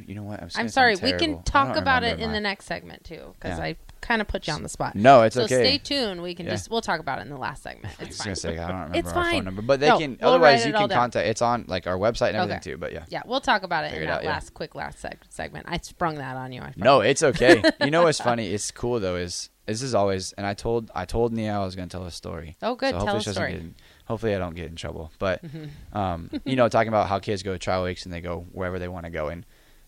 you 0.05 0.15
know 0.15 0.23
what? 0.23 0.41
I'm, 0.41 0.49
I'm 0.55 0.69
sorry, 0.69 0.95
we 0.95 1.13
can 1.13 1.41
talk 1.43 1.75
about 1.75 2.03
it 2.03 2.19
in 2.19 2.27
my- 2.29 2.33
the 2.35 2.39
next 2.39 2.65
segment 2.65 3.03
too 3.03 3.33
because 3.39 3.57
Yeah. 3.57 3.65
I 3.65 3.75
kind 4.05 4.21
of 4.21 4.27
put 4.27 4.47
you 4.47 4.53
on 4.53 4.63
the 4.63 4.69
spot. 4.69 4.95
No, 4.95 5.23
it's 5.23 5.35
so 5.35 5.43
okay. 5.43 5.55
stay 5.55 5.77
tuned. 5.79 6.21
We 6.21 6.35
can 6.35 6.45
Yeah. 6.45 6.53
just 6.53 6.69
we'll 6.69 6.81
talk 6.81 6.99
about 6.99 7.19
it 7.19 7.23
in 7.23 7.29
the 7.29 7.37
last 7.37 7.63
segment. 7.63 7.95
I 7.99 8.03
It's 8.03 8.09
was 8.09 8.17
fine. 8.17 8.25
gonna 8.27 8.35
say 8.35 8.57
I 8.59 8.67
don't 8.67 8.75
remember 8.81 8.97
It's 8.99 9.07
our 9.09 9.13
fine. 9.13 9.33
phone 9.35 9.45
number, 9.45 9.61
but 9.61 9.79
they 9.79 9.87
No, 9.89 9.97
can. 9.99 10.17
we'll 10.21 10.29
otherwise, 10.31 10.65
you 10.65 10.71
can 10.73 10.87
down. 10.89 10.97
contact. 10.99 11.27
It's 11.27 11.41
on 11.41 11.65
like 11.67 11.87
our 11.87 11.97
website 11.97 12.29
and 12.29 12.37
everything 12.37 12.57
Okay. 12.59 12.71
too. 12.71 12.77
But 12.77 12.93
yeah. 12.93 13.05
Yeah, 13.09 13.21
we'll 13.25 13.41
talk 13.41 13.63
about 13.63 13.83
it 13.85 13.89
Figure 13.91 14.03
in 14.03 14.09
it 14.09 14.11
that 14.11 14.17
out, 14.19 14.23
yeah. 14.23 14.29
last 14.31 14.53
quick 14.53 14.75
last 14.75 15.01
seg- 15.03 15.17
segment. 15.29 15.65
I 15.69 15.77
sprung 15.79 16.15
that 16.15 16.35
on 16.37 16.51
you. 16.51 16.61
I 16.61 16.73
No, 16.77 17.01
it's 17.01 17.23
okay. 17.23 17.61
you 17.81 17.91
know 17.91 18.03
what's 18.03 18.19
funny? 18.21 18.47
It's 18.53 18.71
cool 18.71 18.99
though. 18.99 19.15
Is 19.15 19.49
this 19.65 19.81
is 19.81 19.95
always 19.95 20.31
and 20.33 20.45
I 20.45 20.53
told 20.53 20.91
I 20.93 21.05
told 21.05 21.33
Nia 21.33 21.53
I 21.59 21.65
was 21.65 21.75
gonna 21.75 21.87
tell 21.87 22.05
a 22.05 22.11
story. 22.11 22.55
Oh, 22.61 22.75
good. 22.75 22.91
So 22.91 22.97
Tell 22.99 23.07
hopefully 23.15 23.31
a 23.31 23.33
story. 23.33 23.73
hopefully 24.05 24.35
I 24.35 24.37
don't 24.37 24.55
get 24.55 24.67
in 24.69 24.75
trouble. 24.75 25.11
But 25.17 25.43
Mm-hmm. 25.43 25.97
um, 25.97 26.29
you 26.45 26.55
know, 26.59 26.69
talking 26.69 26.89
about 26.89 27.07
how 27.09 27.17
kids 27.19 27.41
go 27.41 27.53
to 27.53 27.57
trial 27.59 27.83
weeks 27.83 28.05
and 28.05 28.13
they 28.13 28.21
go 28.21 28.45
wherever 28.51 28.77
they 28.77 28.87
want 28.87 29.05
to 29.05 29.09
go. 29.11 29.29
And 29.29 29.45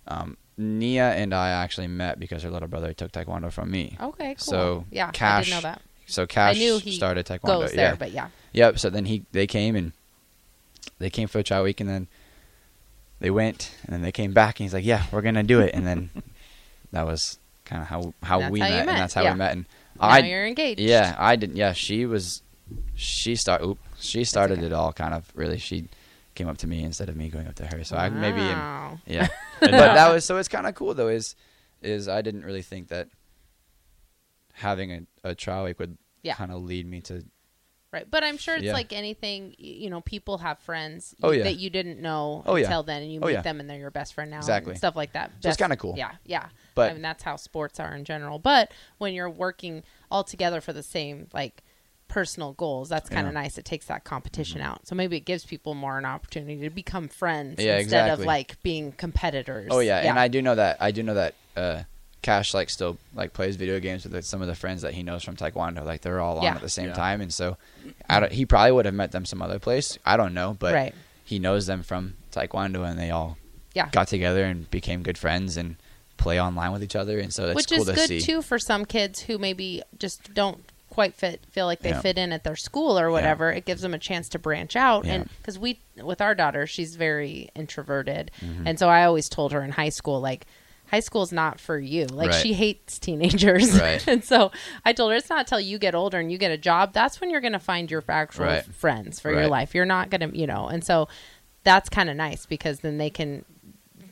um, 0.08 0.38
Nia 0.58 1.12
and 1.14 1.34
I 1.34 1.50
actually 1.50 1.88
met 1.88 2.20
because 2.20 2.44
her 2.44 2.50
little 2.50 2.68
brother 2.68 2.94
took 2.94 3.12
taekwondo 3.12 3.52
from 3.52 3.70
me. 3.70 3.96
Okay, 4.00 4.36
cool. 4.36 4.38
So 4.38 4.86
yeah, 4.92 5.10
I 5.10 5.12
Cash 5.12 5.46
didn't 5.46 5.58
know 5.58 5.70
that. 5.70 5.82
So 6.08 6.26
Cash 6.26 6.56
I 6.56 6.60
knew 6.60 6.80
he 6.80 6.94
started 6.94 7.26
taekwondo. 7.26 7.62
Goes 7.62 7.74
there, 7.74 7.90
yeah. 7.92 7.96
but 7.96 8.12
yeah. 8.12 8.30
Yep. 8.54 8.80
So 8.80 8.90
then 8.90 9.06
he 9.06 9.26
they 9.32 9.46
came 9.46 9.76
and 9.76 9.92
they 11.00 11.10
came 11.10 11.28
for 11.28 11.40
a 11.40 11.44
trial 11.44 11.64
week 11.64 11.80
and 11.80 11.90
then 11.90 12.08
they 13.20 13.30
went 13.30 13.76
and 13.84 13.94
then 13.94 14.02
they 14.02 14.12
came 14.12 14.34
back 14.34 14.60
and 14.60 14.66
he's 14.66 14.74
like, 14.74 14.86
yeah, 14.86 15.04
we're 15.12 15.22
gonna 15.22 15.44
do 15.44 15.60
it. 15.60 15.72
And 15.74 15.86
then 15.86 16.10
that 16.92 17.06
was 17.06 17.38
kind 17.66 17.82
of 17.82 17.88
how 17.88 18.14
how 18.24 18.50
we 18.50 18.60
how 18.60 18.70
met, 18.70 18.86
met, 18.86 18.90
and 18.90 18.98
that's 19.02 19.14
how 19.14 19.22
yeah. 19.22 19.34
we 19.34 19.38
met. 19.38 19.52
And 19.52 19.66
Now 20.00 20.08
I 20.08 20.20
you're 20.20 20.48
engaged. 20.48 20.80
yeah 20.80 21.16
I 21.18 21.36
didn't 21.36 21.58
yeah 21.58 21.74
she 21.74 22.06
was 22.06 22.42
she 22.96 23.36
start 23.36 23.62
oop, 23.62 23.78
she 24.00 24.24
started 24.24 24.60
okay. 24.60 24.68
it 24.68 24.74
all 24.74 24.92
kind 24.94 25.14
of 25.14 25.32
really 25.36 25.60
she 25.60 25.88
came 26.38 26.48
up 26.48 26.58
to 26.60 26.68
me 26.68 26.84
instead 26.84 27.10
of 27.10 27.16
me 27.18 27.28
going 27.30 27.48
up 27.48 27.56
to 27.56 27.66
her. 27.66 27.84
So 27.84 27.98
I 27.98 28.10
maybe 28.10 28.40
am, 28.40 29.02
yeah. 29.06 29.28
but 29.60 29.72
that 29.72 30.14
was 30.14 30.24
so 30.24 30.38
it's 30.38 30.48
kind 30.48 30.66
of 30.68 30.76
cool 30.76 30.94
though 30.94 31.10
is 31.10 31.36
is 31.82 32.08
I 32.08 32.22
didn't 32.22 32.46
really 32.46 32.62
think 32.62 32.88
that 32.90 33.10
having 34.54 34.92
a, 34.92 35.30
a 35.32 35.36
trial 35.36 35.66
week 35.66 35.80
would 35.80 35.98
Yeah. 36.24 36.36
kind 36.36 36.52
of 36.52 36.62
lead 36.64 36.86
me 36.88 37.02
to 37.02 37.24
Right, 37.90 38.06
but 38.12 38.22
I'm 38.22 38.36
sure 38.38 38.54
it's 38.56 38.66
Yeah. 38.66 38.74
like 38.74 38.92
anything. 38.92 39.56
You 39.58 39.90
know, 39.90 40.02
people 40.02 40.40
have 40.40 40.60
friends 40.60 41.16
Oh, 41.24 41.32
yeah. 41.32 41.44
that 41.44 41.56
you 41.56 41.70
didn't 41.70 42.02
know 42.02 42.44
Oh, 42.46 42.56
yeah. 42.58 42.66
until 42.66 42.84
then, 42.84 43.02
and 43.02 43.12
you 43.14 43.22
Oh, 43.24 43.28
meet 43.28 43.34
yeah. 43.34 43.42
them, 43.42 43.62
and 43.62 43.70
they're 43.70 43.78
your 43.80 43.92
best 43.92 44.14
friend 44.14 44.30
now. 44.30 44.38
Exactly. 44.40 44.72
and 44.72 44.78
stuff 44.78 44.98
like 44.98 45.14
that. 45.14 45.32
So 45.40 45.48
it's 45.48 45.58
kinda 45.58 45.78
cool. 45.78 45.96
Yeah, 45.98 46.12
yeah. 46.26 46.50
But- 46.76 46.90
I 46.92 46.94
mean, 46.94 47.02
that's 47.02 47.24
how 47.24 47.38
sports 47.38 47.80
are 47.80 47.96
in 47.96 48.04
general. 48.04 48.40
But 48.40 48.74
when 48.98 49.14
you're 49.14 49.30
working 49.30 49.84
all 50.12 50.26
together 50.26 50.60
for 50.60 50.74
the 50.74 50.84
same 50.84 51.28
like 51.34 51.64
personal 52.08 52.54
goals, 52.54 52.90
that's 52.90 53.10
kind 53.10 53.28
of 53.28 53.34
Yeah. 53.34 53.40
Mm-hmm. 53.40 53.44
nice. 53.46 53.58
It 53.58 53.66
takes 53.66 53.86
that 53.88 54.04
competition 54.04 54.62
out. 54.62 54.88
So 54.88 54.96
maybe 54.96 55.18
it 55.18 55.26
gives 55.26 55.46
people 55.46 55.74
more 55.74 55.98
an 55.98 56.06
opportunity 56.06 56.58
to 56.62 56.70
become 56.70 57.08
friends 57.08 57.62
Yeah, 57.64 57.80
instead 57.80 58.10
of 58.10 58.20
like 58.26 58.62
being 58.64 58.92
competitors. 58.94 59.68
Oh 59.72 59.80
yeah, 59.80 59.98
and 60.00 60.20
I 60.20 60.28
do 60.28 60.42
know 60.42 60.56
that 60.56 60.78
I 60.80 60.92
do 60.92 61.04
know 61.04 61.14
that 61.16 61.36
uh, 61.56 61.84
Cash 62.22 62.54
like 62.54 62.70
still 62.70 62.98
like 63.14 63.34
plays 63.34 63.56
video 63.56 63.80
games 63.80 64.06
with 64.08 64.24
some 64.26 64.42
of 64.42 64.48
the 64.48 64.56
friends 64.56 64.82
that 64.82 64.94
he 64.94 65.04
knows 65.04 65.24
from 65.24 65.36
Taekwondo. 65.36 65.86
Like 65.86 66.02
they're 66.02 66.20
all 66.20 66.38
on 66.38 66.44
Yeah. 66.44 66.56
at 66.56 66.62
the 66.62 66.70
same 66.70 66.88
Yeah. 66.90 66.94
time, 66.94 67.22
and 67.22 67.34
so 67.34 67.58
I 68.10 68.20
don't, 68.20 68.32
he 68.32 68.46
probably 68.46 68.72
would 68.72 68.86
have 68.86 68.96
met 68.96 69.12
them 69.12 69.26
some 69.26 69.42
other 69.42 69.60
place. 69.60 69.98
I 70.06 70.18
don't 70.18 70.34
know, 70.34 70.56
but 70.58 70.74
Right. 70.74 70.96
he 71.24 71.40
knows 71.40 71.66
them 71.68 71.84
from 71.84 72.16
Taekwondo, 72.32 72.88
and 72.90 72.98
they 73.00 73.12
all 73.12 73.38
Yeah. 73.74 73.90
got 73.92 74.08
together 74.08 74.44
and 74.44 74.70
became 74.72 75.04
good 75.04 75.18
friends 75.18 75.58
and 75.58 75.76
play 76.18 76.42
online 76.42 76.72
with 76.72 76.84
each 76.84 76.96
other, 76.96 77.20
and 77.20 77.32
so 77.34 77.46
that's 77.46 77.56
which 77.56 77.68
cool 77.70 77.88
is 77.88 77.96
good 77.96 78.08
see. 78.08 78.20
too 78.20 78.42
for 78.42 78.58
some 78.58 78.86
kids 78.86 79.22
who 79.22 79.38
maybe 79.38 79.84
just 80.00 80.34
don't 80.34 80.64
quite 80.98 81.14
fit 81.14 81.46
feel 81.52 81.68
like 81.68 81.82
they 81.82 81.90
Yeah. 81.92 82.02
fit 82.02 82.18
in 82.18 82.32
at 82.34 82.44
their 82.44 82.56
school 82.56 82.98
or 82.98 83.12
whatever 83.12 83.52
it 83.52 83.66
gives 83.66 83.84
them 83.84 83.94
a 83.94 84.00
chance 84.00 84.30
to 84.30 84.40
branch 84.40 84.76
out 84.76 85.06
Yeah. 85.06 85.14
and 85.14 85.30
because 85.38 85.60
we 85.60 85.80
with 86.02 86.22
our 86.22 86.34
daughter 86.34 86.66
she's 86.66 86.96
very 86.96 87.50
introverted 87.56 88.32
Mm-hmm. 88.42 88.66
and 88.66 88.80
so 88.80 88.90
i 88.90 89.04
always 89.04 89.30
told 89.30 89.52
her 89.52 89.62
in 89.64 89.70
high 89.70 89.90
school 89.90 90.20
like 90.20 90.48
high 90.88 91.02
school's 91.02 91.32
not 91.32 91.60
for 91.60 91.78
you 91.78 92.08
like 92.08 92.32
Right. 92.32 92.42
she 92.42 92.54
hates 92.54 92.98
teenagers 92.98 93.80
Right. 93.80 94.08
and 94.14 94.24
so 94.24 94.52
i 94.86 94.92
told 94.92 95.12
her 95.12 95.18
it's 95.18 95.30
not 95.30 95.46
till 95.46 95.60
you 95.60 95.78
get 95.78 95.94
older 95.94 96.18
and 96.18 96.32
you 96.32 96.40
get 96.40 96.50
a 96.50 96.58
job 96.58 96.94
that's 96.94 97.22
when 97.22 97.30
you're 97.30 97.42
going 97.42 97.54
to 97.54 97.60
find 97.60 97.92
your 97.92 98.04
actual 98.10 98.46
Right. 98.46 98.66
friends 98.66 99.20
for 99.20 99.32
your 99.32 99.48
life 99.48 99.76
you're 99.76 99.86
not 99.86 100.10
going 100.10 100.32
to 100.32 100.36
you 100.36 100.48
know 100.48 100.66
and 100.68 100.84
so 100.84 101.08
that's 101.64 101.90
kind 101.90 102.10
of 102.10 102.16
nice 102.16 102.48
because 102.48 102.80
then 102.80 102.98
they 102.98 103.12
can 103.12 103.46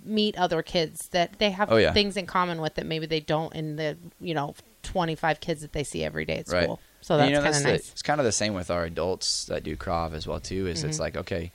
meet 0.03 0.37
other 0.37 0.61
kids 0.61 1.09
that 1.09 1.39
they 1.39 1.49
have 1.49 1.71
Oh, 1.71 1.77
yeah. 1.77 1.91
things 1.93 2.15
in 2.15 2.27
common 2.27 2.61
with 2.61 2.75
that 2.75 2.85
maybe 2.85 3.07
they 3.07 3.21
don't 3.21 3.55
in 3.55 3.75
the 3.75 3.97
you 4.19 4.35
know 4.35 4.53
25 4.85 5.39
kids 5.39 5.61
that 5.61 5.73
they 5.73 5.83
see 5.83 6.03
every 6.03 6.25
day 6.25 6.37
at 6.39 6.47
Right. 6.49 6.63
school 6.63 6.79
so 7.01 7.17
that's 7.17 7.29
you 7.29 7.35
know, 7.35 7.41
kind 7.43 7.55
of 7.55 7.63
the- 7.63 7.69
nice 7.71 7.91
it's 7.91 8.01
kind 8.01 8.19
of 8.19 8.25
the 8.25 8.31
same 8.31 8.53
with 8.53 8.69
our 8.71 8.83
adults 8.85 9.45
that 9.45 9.63
do 9.63 9.75
Krav 9.77 10.13
as 10.13 10.25
well 10.27 10.39
too. 10.39 10.67
Is 10.67 10.79
Mm-hmm. 10.79 10.89
it's 10.89 10.99
like 10.99 11.15
okay, 11.17 11.51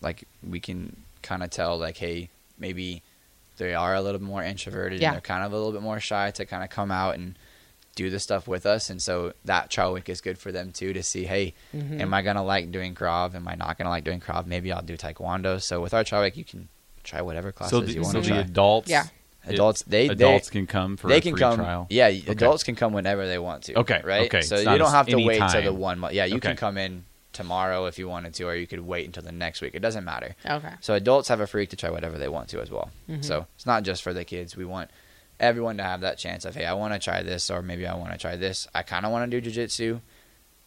like 0.00 0.24
we 0.46 0.60
can 0.60 0.96
kind 1.22 1.42
of 1.42 1.50
tell 1.50 1.78
like 1.78 1.96
hey 1.96 2.28
maybe 2.58 3.02
they 3.58 3.74
are 3.74 3.94
a 3.94 4.00
little 4.02 4.18
bit 4.18 4.26
more 4.26 4.42
introverted 4.42 5.00
Yeah. 5.00 5.08
and 5.08 5.14
they're 5.16 5.20
kind 5.20 5.44
of 5.44 5.52
a 5.52 5.56
little 5.56 5.72
bit 5.72 5.82
more 5.82 6.00
shy 6.00 6.30
to 6.32 6.44
kind 6.46 6.64
of 6.64 6.70
come 6.70 6.90
out 6.90 7.14
and 7.14 7.36
do 7.94 8.08
the 8.08 8.18
stuff 8.18 8.48
with 8.48 8.64
us, 8.64 8.88
and 8.88 9.02
so 9.02 9.34
that 9.44 9.68
trial 9.70 9.92
week 9.92 10.08
is 10.08 10.22
good 10.22 10.38
for 10.38 10.50
them 10.50 10.72
too 10.72 10.94
to 10.94 11.02
see 11.02 11.24
hey, 11.24 11.52
Mm-hmm. 11.74 12.00
am 12.00 12.14
I 12.14 12.22
gonna 12.22 12.42
like 12.42 12.72
doing 12.72 12.94
Krav? 12.94 13.34
Am 13.34 13.46
I 13.46 13.54
not 13.54 13.76
gonna 13.78 13.90
like 13.90 14.02
doing 14.04 14.18
Krav? 14.20 14.46
Maybe 14.46 14.72
I'll 14.72 14.80
do 14.82 14.96
Taekwondo. 14.96 15.60
So 15.60 15.80
with 15.82 15.92
our 15.92 16.02
trial 16.02 16.22
week, 16.22 16.36
you 16.38 16.44
can 16.44 16.68
try 17.04 17.20
whatever 17.20 17.52
classes 17.52 17.70
so 17.70 17.80
the, 17.84 17.92
you 17.92 18.00
want 18.02 18.12
so 18.12 18.22
to 18.22 18.28
the 18.30 18.40
adults, 18.40 18.88
Yeah. 18.90 19.04
It- 19.46 19.54
Adults, 19.54 19.82
they- 19.82 20.06
they- 20.08 20.12
adults 20.12 20.50
can 20.50 20.66
come 20.66 20.96
for 20.96 21.08
they 21.08 21.18
a 21.18 21.20
can 21.20 21.32
free 21.32 21.40
come. 21.40 21.56
trial. 21.58 21.86
Yeah, 21.90 22.06
adults 22.06 22.62
can 22.62 22.74
come 22.76 22.92
whenever 22.92 23.26
they 23.26 23.38
want 23.38 23.64
to. 23.64 23.78
Okay, 23.80 24.00
right. 24.04 24.26
okay. 24.26 24.42
So 24.42 24.56
It's 24.56 24.64
you 24.66 24.78
don't 24.78 24.90
have 24.90 25.06
to 25.06 25.12
any 25.12 25.26
wait 25.26 25.42
till 25.50 25.62
the 25.62 25.72
one 25.72 25.98
month. 25.98 26.14
Yeah, 26.14 26.24
you 26.26 26.36
Okay. 26.36 26.48
can 26.50 26.56
come 26.56 26.76
in 26.78 27.04
tomorrow 27.32 27.86
if 27.86 27.98
you 27.98 28.08
wanted 28.08 28.34
to, 28.34 28.44
or 28.44 28.54
you 28.54 28.66
could 28.66 28.80
wait 28.80 29.06
until 29.06 29.22
the 29.22 29.32
next 29.32 29.60
week. 29.62 29.74
It 29.74 29.80
doesn't 29.80 30.04
matter. 30.04 30.34
okay 30.48 30.74
So 30.80 30.94
adults 30.94 31.28
have 31.28 31.40
a 31.40 31.46
free 31.46 31.66
to 31.66 31.76
try 31.76 31.90
whatever 31.90 32.18
they 32.18 32.28
want 32.28 32.48
to 32.50 32.60
as 32.60 32.70
well. 32.70 32.90
Mm-hmm. 33.08 33.22
So 33.22 33.46
it's 33.56 33.66
not 33.66 33.82
just 33.84 34.02
for 34.02 34.12
the 34.12 34.24
kids. 34.24 34.56
We 34.56 34.64
want 34.64 34.90
everyone 35.40 35.76
to 35.78 35.82
have 35.82 36.02
that 36.02 36.18
chance 36.18 36.44
of 36.44 36.54
hey, 36.54 36.66
I 36.66 36.74
want 36.74 36.92
to 36.94 37.00
try 37.00 37.22
this, 37.22 37.50
or 37.50 37.62
maybe 37.62 37.86
I 37.86 37.94
want 37.96 38.12
to 38.12 38.18
try 38.18 38.36
this. 38.36 38.68
I 38.74 38.82
kind 38.82 39.04
of 39.06 39.12
want 39.12 39.30
to 39.30 39.40
do 39.40 39.50
jujitsu. 39.50 40.00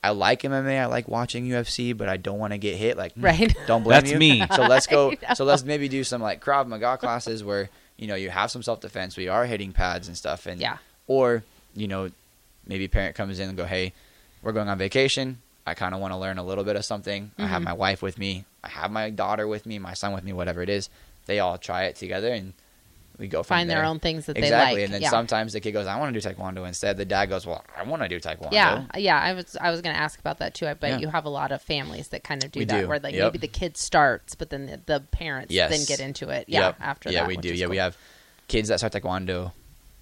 I 0.03 0.09
like 0.09 0.41
MMA. 0.43 0.79
I 0.81 0.85
like 0.85 1.07
watching 1.07 1.47
UFC, 1.47 1.95
but 1.97 2.09
I 2.09 2.17
don't 2.17 2.37
want 2.37 2.53
to 2.53 2.59
get 2.59 2.75
hit. 2.75 2.95
Like, 2.97 3.13
hmm, 3.13 3.21
Right. 3.25 3.55
Don't 3.67 3.81
blame 3.83 4.01
That's 4.01 4.11
you. 4.11 4.19
me. 4.19 4.45
So 4.55 4.63
let's 4.63 4.85
go. 4.85 5.13
So 5.35 5.45
let's 5.45 5.63
maybe 5.63 5.87
do 5.87 6.03
some 6.03 6.21
like 6.21 6.43
Krav 6.43 6.67
Maga 6.67 6.97
classes 6.97 7.43
where 7.43 7.69
you 7.97 8.07
know 8.07 8.15
you 8.15 8.29
have 8.29 8.51
some 8.51 8.63
self 8.63 8.81
defense. 8.81 9.15
We 9.17 9.27
are 9.27 9.45
hitting 9.45 9.71
pads 9.71 10.07
and 10.07 10.17
stuff, 10.17 10.45
and 10.45 10.59
Yeah. 10.61 10.77
Or 11.07 11.43
you 11.75 11.87
know, 11.87 12.09
maybe 12.65 12.85
a 12.85 12.89
parent 12.89 13.15
comes 13.15 13.39
in 13.39 13.49
and 13.49 13.57
go, 13.57 13.65
hey, 13.65 13.93
we're 14.41 14.53
going 14.53 14.69
on 14.69 14.77
vacation. 14.77 15.39
I 15.67 15.73
kind 15.73 15.93
of 15.93 15.99
want 16.01 16.13
to 16.13 16.17
learn 16.17 16.37
a 16.37 16.43
little 16.43 16.63
bit 16.63 16.75
of 16.75 16.85
something. 16.85 17.31
I 17.37 17.47
have 17.47 17.61
Mhm. 17.61 17.65
my 17.65 17.73
wife 17.73 18.01
with 18.01 18.17
me. 18.17 18.45
I 18.63 18.69
have 18.69 18.91
my 18.91 19.09
daughter 19.09 19.47
with 19.47 19.65
me, 19.65 19.77
my 19.79 19.93
son 19.93 20.13
with 20.13 20.23
me, 20.23 20.31
whatever 20.33 20.61
it 20.61 20.69
is. 20.69 20.89
They 21.25 21.39
all 21.39 21.57
try 21.57 21.83
it 21.85 21.95
together, 21.95 22.31
and 22.31 22.53
we 23.17 23.27
go 23.27 23.43
find 23.43 23.69
there. 23.69 23.77
their 23.77 23.85
own 23.85 23.99
things 23.99 24.25
that 24.25 24.37
exactly. 24.37 24.49
they 24.49 24.55
like 24.55 24.61
Exactly. 24.67 24.83
And 24.83 24.93
then 24.93 25.01
yeah. 25.03 25.09
sometimes 25.09 25.53
the 25.53 25.59
kid 25.61 25.71
goes, 25.71 25.87
I 25.87 25.97
want 25.99 26.13
to 26.13 26.19
do 26.19 26.27
taekwondo 26.27 26.67
instead. 26.67 26.97
The 26.97 27.05
dad 27.05 27.27
goes, 27.27 27.45
Well, 27.45 27.63
I 27.77 27.83
want 27.83 28.01
to 28.03 28.09
do 28.09 28.19
taekwondo. 28.19 28.51
yeah, 28.51 28.85
yeah. 28.97 29.19
I 29.19 29.33
was 29.33 29.55
I 29.59 29.71
was 29.71 29.81
going 29.81 29.95
to 29.95 30.01
ask 30.01 30.19
about 30.19 30.39
that 30.39 30.53
too. 30.53 30.67
I 30.67 30.73
bet 30.73 30.91
Yeah. 30.91 30.97
you 30.99 31.07
have 31.09 31.25
a 31.25 31.29
lot 31.29 31.51
of 31.51 31.61
families 31.61 32.09
that 32.09 32.23
kind 32.23 32.43
of 32.43 32.51
do 32.51 32.59
We 32.59 32.65
that, 32.65 32.81
do, 32.81 32.87
where 32.87 32.99
like 32.99 33.13
yep. 33.13 33.25
maybe 33.33 33.37
the 33.39 33.47
kid 33.47 33.77
starts, 33.77 34.35
but 34.35 34.49
then 34.49 34.65
the, 34.65 34.81
the 34.85 34.99
parents 34.99 35.53
Yes. 35.53 35.69
then 35.71 35.85
get 35.85 36.05
into 36.05 36.29
it. 36.29 36.49
Yeah, 36.49 36.59
Yep. 36.67 36.75
after 36.81 37.11
yeah, 37.11 37.21
that. 37.21 37.27
we 37.27 37.37
do. 37.37 37.53
Yeah, 37.53 37.67
we 37.67 37.77
have 37.77 37.97
kids 38.47 38.69
that 38.69 38.79
start 38.79 38.93
taekwondo, 38.93 39.51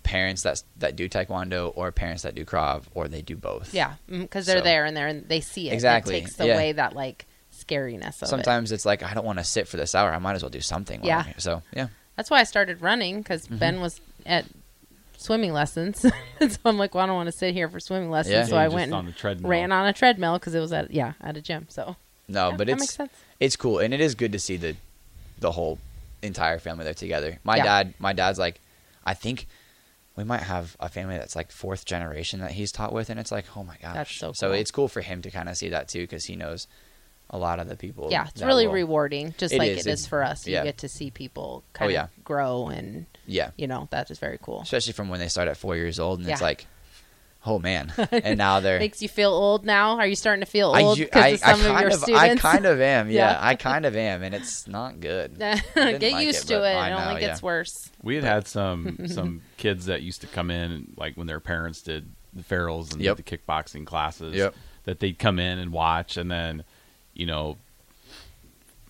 parents 0.04 0.42
that 0.44 0.62
that 0.78 0.96
do 0.96 1.08
taekwondo, 1.08 1.72
or 1.76 1.92
parents 1.92 2.24
that 2.24 2.36
do 2.36 2.46
krav, 2.46 2.84
or 2.94 3.08
they 3.08 3.22
do 3.22 3.36
both. 3.38 3.74
Yeah, 3.74 3.94
mm, 4.10 4.22
because 4.22 4.46
they're 4.46 4.58
So- 4.60 4.64
there 4.64 4.86
and 4.86 4.96
they're 4.98 5.08
and 5.08 5.28
they 5.30 5.40
see 5.42 5.70
it. 5.70 5.74
Exactly, 5.74 6.16
And 6.18 6.24
it 6.24 6.28
takes 6.32 6.40
yeah. 6.40 6.54
away 6.54 6.72
that 6.74 6.94
like 6.96 7.26
scariness 7.56 8.18
of 8.18 8.24
it. 8.24 8.28
Sometimes 8.28 8.72
it's 8.72 8.86
like 8.86 9.04
I 9.04 9.14
don't 9.14 9.26
want 9.26 9.40
to 9.40 9.46
sit 9.46 9.68
for 9.68 9.78
this 9.78 9.94
hour. 9.96 10.12
I 10.12 10.18
might 10.20 10.34
as 10.36 10.42
well 10.44 10.50
do 10.50 10.60
something. 10.62 11.04
Yeah. 11.04 11.24
Here. 11.24 11.34
So 11.38 11.62
yeah. 11.74 11.88
That's 12.16 12.30
why 12.30 12.40
I 12.40 12.44
started 12.44 12.82
running 12.82 13.20
because 13.20 13.46
Mm-hmm. 13.48 13.58
Ben 13.58 13.82
was 13.82 14.00
at 14.26 14.46
swimming 15.18 15.54
lessons. 15.54 16.00
so 16.40 16.58
I'm 16.66 16.78
like, 16.78 16.94
well, 16.96 17.04
I 17.04 17.08
don't 17.08 17.16
want 17.16 17.28
to 17.28 17.32
sit 17.38 17.54
here 17.54 17.70
for 17.70 17.80
swimming 17.80 18.10
lessons. 18.10 18.34
Yeah. 18.34 18.46
So 18.46 18.56
Yeah, 18.56 18.62
I 18.64 18.68
went 18.68 18.94
on 18.94 19.14
and 19.24 19.44
ran 19.44 19.72
on 19.72 19.88
a 19.88 19.94
treadmill 19.94 20.38
because 20.40 20.54
it 20.56 20.60
was 20.60 20.74
at 20.74 20.92
yeah 20.92 21.14
at 21.22 21.38
a 21.38 21.42
gym. 21.42 21.68
So 21.70 21.96
no, 22.28 22.50
Yeah, 22.50 22.58
but 22.58 22.68
that 22.68 22.74
it's 22.74 22.80
makes 22.82 22.96
sense. 22.96 23.14
it's 23.40 23.56
cool 23.56 23.80
and 23.80 23.94
it 23.94 24.02
is 24.02 24.16
good 24.16 24.32
to 24.34 24.40
see 24.40 24.58
the 24.58 24.76
the 25.40 25.52
whole 25.52 25.80
entire 26.22 26.60
family 26.60 26.84
there 26.86 26.94
together. 26.94 27.40
My 27.44 27.58
Yeah. 27.58 27.64
dad, 27.64 27.94
my 28.00 28.14
dad's 28.14 28.40
like, 28.40 28.62
I 29.06 29.14
think 29.14 29.48
we 30.16 30.24
might 30.24 30.44
have 30.44 30.78
a 30.80 30.88
family 30.90 31.18
that's 31.18 31.36
like 31.36 31.52
fourth 31.52 31.86
generation 31.86 32.40
that 32.40 32.52
he's 32.52 32.72
taught 32.72 32.94
with, 32.94 33.10
and 33.10 33.20
it's 33.20 33.32
like, 33.32 33.46
oh 33.58 33.64
my 33.64 33.76
gosh. 33.82 33.94
That's 33.96 34.16
so 34.16 34.28
Cool. 34.28 34.34
So 34.36 34.52
it's 34.52 34.72
cool 34.72 34.88
for 34.88 35.02
him 35.02 35.22
to 35.24 35.32
kind 35.32 35.50
of 35.50 35.58
see 35.58 35.70
that 35.70 35.88
too, 35.90 36.02
because 36.02 36.26
he 36.26 36.36
knows 36.36 36.68
a 37.34 37.38
lot 37.38 37.60
of 37.60 37.68
the 37.68 37.76
people. 37.76 38.08
Yeah, 38.12 38.28
it's 38.30 38.42
really 38.42 38.68
will- 38.68 38.74
rewarding, 38.76 39.34
just 39.38 39.54
It 39.54 39.58
like 39.58 39.72
is, 39.72 39.78
it 39.80 39.80
it's- 39.82 40.00
is 40.02 40.08
for 40.08 40.24
us. 40.24 40.48
You 40.48 40.54
get 40.64 40.78
to 40.78 40.88
see 40.88 41.12
people 41.12 41.64
oh, 41.66 41.70
kind 41.74 41.90
of 41.92 41.94
yeah. 41.94 42.08
grow, 42.24 42.68
and 42.68 43.06
Yeah, 43.26 43.50
you 43.58 43.68
know 43.68 43.88
that 43.92 44.10
is 44.12 44.20
very 44.20 44.38
cool. 44.42 44.62
especially 44.62 44.94
from 44.94 45.10
when 45.10 45.20
they 45.20 45.28
start 45.28 45.48
at 45.50 45.58
four 45.58 45.76
years 45.76 46.00
old, 46.00 46.20
and 46.20 46.30
it's 46.30 46.42
like, 46.42 46.68
oh 47.46 47.60
man, 47.60 47.92
and 48.12 48.38
now 48.38 48.60
they're. 48.62 48.80
Makes 48.80 49.02
you 49.02 49.10
feel 49.10 49.32
old 49.32 49.66
now. 49.66 49.98
Are 49.98 50.08
you 50.08 50.16
starting 50.16 50.46
to 50.46 50.50
feel 50.50 50.74
old 50.76 50.98
u- 50.98 51.06
because 51.06 51.24
I, 51.24 51.28
of 51.30 51.40
some 51.40 51.50
I 51.50 51.82
of 51.84 51.90
your 51.90 51.90
kind 51.92 51.94
of, 51.94 52.14
I 52.16 52.36
kind 52.52 52.66
of 52.66 52.80
am. 52.82 53.10
Yeah, 53.10 53.32
Yeah. 53.32 53.40
I 53.42 53.56
kind 53.56 53.86
of 53.86 53.96
am, 53.96 54.24
and 54.24 54.34
it's 54.36 54.68
not 54.68 55.00
good. 55.00 55.38
Get 55.40 55.64
like 55.76 56.02
used 56.26 56.46
it, 56.46 56.54
to 56.54 56.60
but 56.60 56.72
it. 56.72 56.76
I 56.78 56.88
It 56.88 56.90
know, 56.92 56.98
only 57.10 57.22
yeah. 57.22 57.28
gets 57.30 57.42
worse. 57.44 57.92
We 58.02 58.16
had 58.16 58.24
had 58.24 58.48
some 58.48 59.08
some 59.08 59.42
kids 59.58 59.88
that 59.88 60.02
used 60.04 60.22
to 60.22 60.28
come 60.28 60.52
in, 60.52 60.94
like 60.98 61.16
when 61.18 61.28
their 61.28 61.40
parents 61.40 61.82
did 61.82 62.12
the 62.32 62.44
Farrell's 62.44 62.94
and 62.94 63.02
Yep. 63.02 63.18
the 63.18 63.24
kickboxing 63.24 63.86
classes. 63.86 64.36
Yep. 64.36 64.56
That 64.86 65.00
they'd 65.00 65.18
come 65.18 65.40
in 65.40 65.60
and 65.60 65.72
watch, 65.72 66.18
and 66.18 66.30
then, 66.30 66.66
you 67.14 67.26
know, 67.26 67.58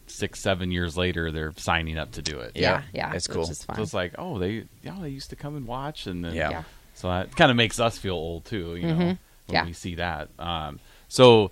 six 0.08 0.42
seven 0.42 0.72
years 0.72 0.96
later, 0.98 1.32
they're 1.32 1.54
signing 1.58 1.98
up 1.98 2.12
to 2.14 2.22
do 2.22 2.40
it. 2.40 2.52
Yeah, 2.56 2.84
Yeah, 2.94 3.10
yeah, 3.10 3.14
it's 3.14 3.28
which 3.28 3.36
cool. 3.36 3.50
is 3.50 3.64
fun. 3.64 3.76
So 3.78 3.82
it's 3.84 3.94
like, 3.94 4.14
oh, 4.18 4.38
they 4.38 4.66
yeah, 4.84 4.98
they 5.02 5.10
used 5.10 5.30
to 5.32 5.36
come 5.36 5.56
and 5.56 5.66
watch, 5.68 6.08
and 6.08 6.24
then 6.24 6.34
Yeah. 6.34 6.50
Yeah. 6.50 6.64
So 6.96 7.08
that 7.10 7.36
kind 7.36 7.50
of 7.50 7.58
makes 7.58 7.80
us 7.80 7.98
feel 7.98 8.14
old 8.16 8.46
too, 8.46 8.76
you 8.76 8.88
know, 8.88 8.96
when 8.98 9.20
Yeah. 9.48 9.66
we 9.66 9.74
see 9.74 9.96
that. 9.96 10.30
Um, 10.38 10.80
so 11.08 11.52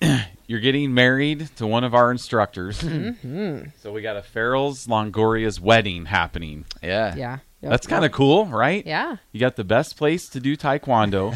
you're 0.46 0.60
getting 0.60 0.94
married 0.94 1.48
to 1.56 1.66
one 1.66 1.84
of 1.84 1.94
our 1.94 2.10
instructors. 2.10 2.80
Mm-hmm. 2.80 3.68
So 3.82 3.92
we 3.92 4.00
got 4.02 4.16
a 4.16 4.22
Farrell's 4.22 4.86
Longoria's 4.86 5.60
wedding 5.60 6.06
happening. 6.06 6.64
Yeah, 6.82 7.14
Yeah, 7.14 7.38
Yep. 7.60 7.70
That's 7.70 7.86
kind 7.86 8.04
of 8.04 8.10
cool, 8.10 8.46
right? 8.46 8.84
yeah. 8.84 9.16
You 9.30 9.38
got 9.38 9.54
the 9.54 9.62
best 9.62 9.96
place 9.96 10.28
to 10.30 10.40
do 10.40 10.56
taekwondo, 10.56 11.32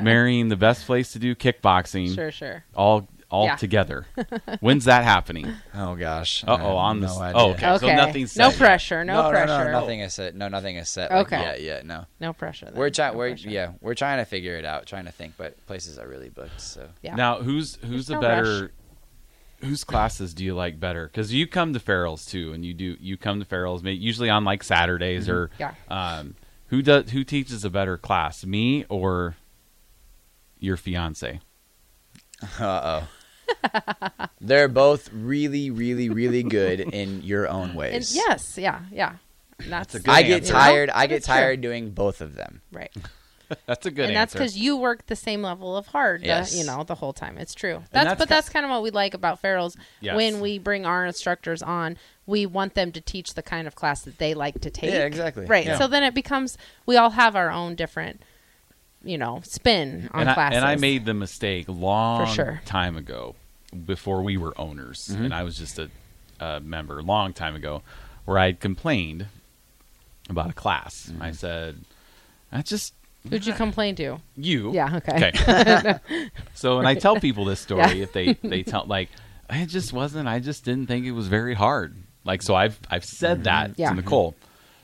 marrying 0.02 0.48
the 0.48 0.56
best 0.56 0.86
place 0.86 1.12
to 1.12 1.20
do 1.20 1.36
kickboxing, 1.36 2.12
Sure, 2.14 2.32
sure. 2.32 2.64
all 2.74 3.06
all 3.32 3.46
Yeah. 3.46 3.56
together. 3.56 4.06
When's 4.60 4.84
that 4.84 5.02
happening? 5.02 5.52
Oh 5.74 5.96
gosh. 5.96 6.44
Uh 6.46 6.52
I 6.52 6.54
oh, 6.54 6.56
have 6.58 6.66
on 6.76 7.00
no 7.00 7.06
this. 7.08 7.18
idea. 7.18 7.40
Oh, 7.40 7.50
okay. 7.50 7.60
So 7.78 7.86
Okay. 7.86 7.96
nothing's 7.96 8.36
no 8.36 8.44
set 8.50 8.52
yet. 8.52 8.58
pressure. 8.66 9.04
No, 9.04 9.22
no, 9.22 9.30
pressure. 9.30 9.46
No, 9.46 9.64
no, 9.64 9.80
nothing 9.80 10.00
is 10.00 10.14
set. 10.14 10.34
No, 10.36 10.48
nothing 10.48 10.76
is 10.76 10.88
set. 10.88 11.10
Like, 11.10 11.26
Okay. 11.26 11.40
Yeah, 11.64 11.74
yeah, 11.76 11.82
no. 11.82 12.04
No 12.20 12.32
pressure. 12.32 12.66
then. 12.66 12.74
We're 12.76 12.90
trying. 12.90 13.12
No 13.14 13.18
we're 13.18 13.30
pressure. 13.30 13.48
yeah. 13.48 13.72
We're 13.80 13.94
trying 13.94 14.18
to 14.18 14.24
figure 14.24 14.56
it 14.56 14.64
out. 14.64 14.86
Trying 14.86 15.06
to 15.06 15.12
think, 15.12 15.34
but 15.36 15.64
places 15.66 15.98
are 15.98 16.06
really 16.06 16.28
booked. 16.28 16.60
So 16.60 16.88
Yeah. 17.02 17.16
Now, 17.16 17.40
who's 17.42 17.76
who's 17.76 18.06
There's 18.06 18.10
a 18.10 18.12
no 18.14 18.20
better? 18.20 18.60
rush. 18.62 18.70
Whose 19.62 19.84
classes 19.84 20.34
do 20.34 20.44
you 20.44 20.54
like 20.54 20.78
better? 20.80 21.06
Because 21.06 21.32
you 21.32 21.46
come 21.46 21.72
to 21.72 21.78
Farrell's 21.80 22.26
too, 22.26 22.52
and 22.52 22.64
you 22.64 22.74
do 22.74 22.96
you 23.00 23.16
come 23.16 23.38
to 23.40 23.44
Farrell's 23.46 23.82
may- 23.82 23.92
usually 23.92 24.28
on 24.28 24.44
like 24.44 24.62
Saturdays 24.64 25.28
or 25.28 25.50
Yeah. 25.58 25.74
um, 25.88 26.34
who 26.66 26.82
does 26.82 27.10
who 27.12 27.22
teaches 27.24 27.64
a 27.64 27.70
better 27.70 27.96
class, 27.96 28.44
me 28.44 28.84
or 28.88 29.36
your 30.58 30.76
fiance? 30.76 31.40
Uh 32.58 33.02
oh. 33.02 33.08
They're 34.40 34.68
both 34.68 35.10
really, 35.12 35.70
really, 35.70 36.08
really 36.08 36.42
good 36.42 36.80
in 36.80 37.22
your 37.22 37.48
own 37.48 37.70
And 37.70 37.78
ways. 37.78 38.14
yes, 38.14 38.58
yeah, 38.58 38.80
yeah. 38.90 39.14
And 39.60 39.72
That's, 39.72 39.94
a 39.94 40.00
good 40.00 40.10
I 40.10 40.22
get 40.22 40.42
answer. 40.42 40.52
tired. 40.52 40.90
I 40.90 41.04
But 41.04 41.08
get 41.10 41.16
it's 41.18 41.26
true. 41.26 41.34
tired 41.36 41.60
doing 41.60 41.90
both 41.90 42.20
of 42.20 42.34
them. 42.34 42.62
right. 42.72 42.92
That's 43.66 43.84
a 43.84 43.90
good 43.90 44.06
and 44.06 44.16
that's 44.16 44.32
because 44.32 44.56
you 44.56 44.78
work 44.78 45.04
the 45.08 45.16
same 45.16 45.42
level 45.42 45.76
of 45.76 45.88
hard, 45.88 46.22
Yes. 46.22 46.52
the, 46.52 46.58
you 46.60 46.64
know, 46.64 46.84
the 46.84 46.94
whole 46.94 47.12
time. 47.12 47.36
It's 47.36 47.54
true. 47.54 47.82
That's, 47.90 48.06
that's 48.06 48.18
but 48.18 48.28
ki- 48.28 48.34
that's 48.34 48.48
kind 48.48 48.64
of 48.64 48.70
what 48.70 48.82
we 48.82 48.90
like 48.90 49.12
about 49.12 49.40
Farrell's. 49.40 49.76
Yes. 50.00 50.16
When 50.16 50.40
we 50.40 50.58
bring 50.58 50.86
our 50.86 51.04
instructors 51.04 51.62
on, 51.62 51.98
we 52.24 52.46
want 52.46 52.72
them 52.72 52.92
to 52.92 53.00
teach 53.02 53.34
the 53.34 53.42
kind 53.42 53.66
of 53.66 53.74
class 53.74 54.00
that 54.04 54.16
they 54.16 54.32
like 54.32 54.62
to 54.62 54.70
take. 54.70 54.88
Yeah, 54.90 55.04
exactly. 55.04 55.44
Right. 55.44 55.66
Yeah. 55.66 55.76
So 55.76 55.86
then 55.86 56.02
it 56.02 56.14
becomes 56.14 56.56
we 56.86 56.96
all 56.96 57.10
have 57.10 57.36
our 57.36 57.50
own 57.50 57.74
different, 57.74 58.22
you 59.04 59.18
know, 59.18 59.40
spin 59.44 60.08
on 60.12 60.20
and 60.22 60.30
I, 60.30 60.34
classes. 60.34 60.56
and 60.56 60.64
I 60.64 60.76
made 60.76 61.04
the 61.04 61.14
mistake 61.14 61.66
long 61.68 62.26
sure. 62.26 62.60
time 62.64 62.96
ago, 62.96 63.34
before 63.86 64.22
we 64.22 64.36
were 64.36 64.58
owners, 64.60 65.08
mm-hmm. 65.10 65.26
and 65.26 65.34
I 65.34 65.42
was 65.42 65.56
just 65.56 65.78
a, 65.78 65.90
a 66.40 66.60
member, 66.60 67.02
long 67.02 67.32
time 67.32 67.54
ago, 67.54 67.82
where 68.24 68.38
I 68.38 68.52
complained 68.52 69.26
about 70.28 70.50
a 70.50 70.52
class. 70.52 71.08
Mm-hmm. 71.10 71.22
I 71.22 71.32
said, 71.32 71.76
"I 72.50 72.62
just 72.62 72.94
Who'd 73.28 73.46
you 73.46 73.52
complain 73.52 73.94
to? 73.96 74.18
you." 74.36 74.72
Yeah. 74.72 74.96
Okay. 74.96 75.30
Okay. 75.30 76.30
so, 76.54 76.78
and 76.78 76.88
I 76.88 76.94
tell 76.94 77.18
people 77.18 77.44
this 77.44 77.60
story 77.60 77.80
Yeah. 77.80 78.02
if 78.02 78.12
they 78.12 78.34
they 78.42 78.62
tell 78.62 78.84
like, 78.86 79.08
it 79.50 79.66
just 79.66 79.92
wasn't. 79.92 80.28
I 80.28 80.38
just 80.38 80.64
didn't 80.64 80.86
think 80.86 81.06
it 81.06 81.12
was 81.12 81.28
very 81.28 81.54
hard. 81.54 81.96
Like, 82.24 82.42
so 82.42 82.54
I've 82.54 82.78
I've 82.90 83.04
said 83.04 83.38
mm-hmm. 83.38 83.44
that 83.44 83.70
Yeah. 83.76 83.90
to 83.90 83.96
Nicole. 83.96 84.34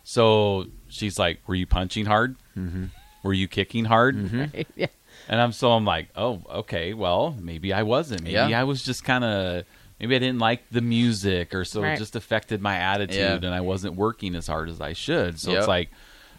So 0.05 0.67
she's 0.89 1.19
like, 1.19 1.41
"Were 1.47 1.55
you 1.55 1.67
punching 1.67 2.07
hard? 2.07 2.37
Were 3.23 3.33
you 3.33 3.49
kicking 3.49 3.85
hard?" 3.87 4.17
Mm-hmm. 4.17 4.61
yeah. 4.77 4.87
And 5.29 5.41
I'm 5.41 5.53
so 5.53 5.73
I'm 5.73 5.85
like, 5.85 6.09
oh, 6.17 6.41
okay, 6.51 6.95
well, 6.95 7.37
maybe 7.39 7.73
I 7.73 7.83
wasn't. 7.83 8.23
Maybe 8.23 8.35
Yeah. 8.35 8.61
I 8.61 8.65
was 8.65 8.83
just 8.83 9.05
kind 9.05 9.25
of 9.25 9.65
maybe 10.01 10.15
I 10.17 10.19
didn't 10.21 10.39
like 10.39 10.63
the 10.71 10.81
music, 10.81 11.55
or 11.55 11.65
so 11.65 11.83
Right. 11.83 11.95
it 11.95 11.99
just 11.99 12.17
affected 12.17 12.63
my 12.63 12.77
attitude, 12.77 13.17
Yeah. 13.19 13.35
and 13.35 13.47
I 13.55 13.61
wasn't 13.61 13.95
working 13.97 14.35
as 14.37 14.47
hard 14.47 14.69
as 14.71 14.81
I 14.81 14.93
should. 14.93 15.39
So 15.41 15.51
Yep. 15.51 15.59
it's 15.59 15.69
like, 15.69 15.91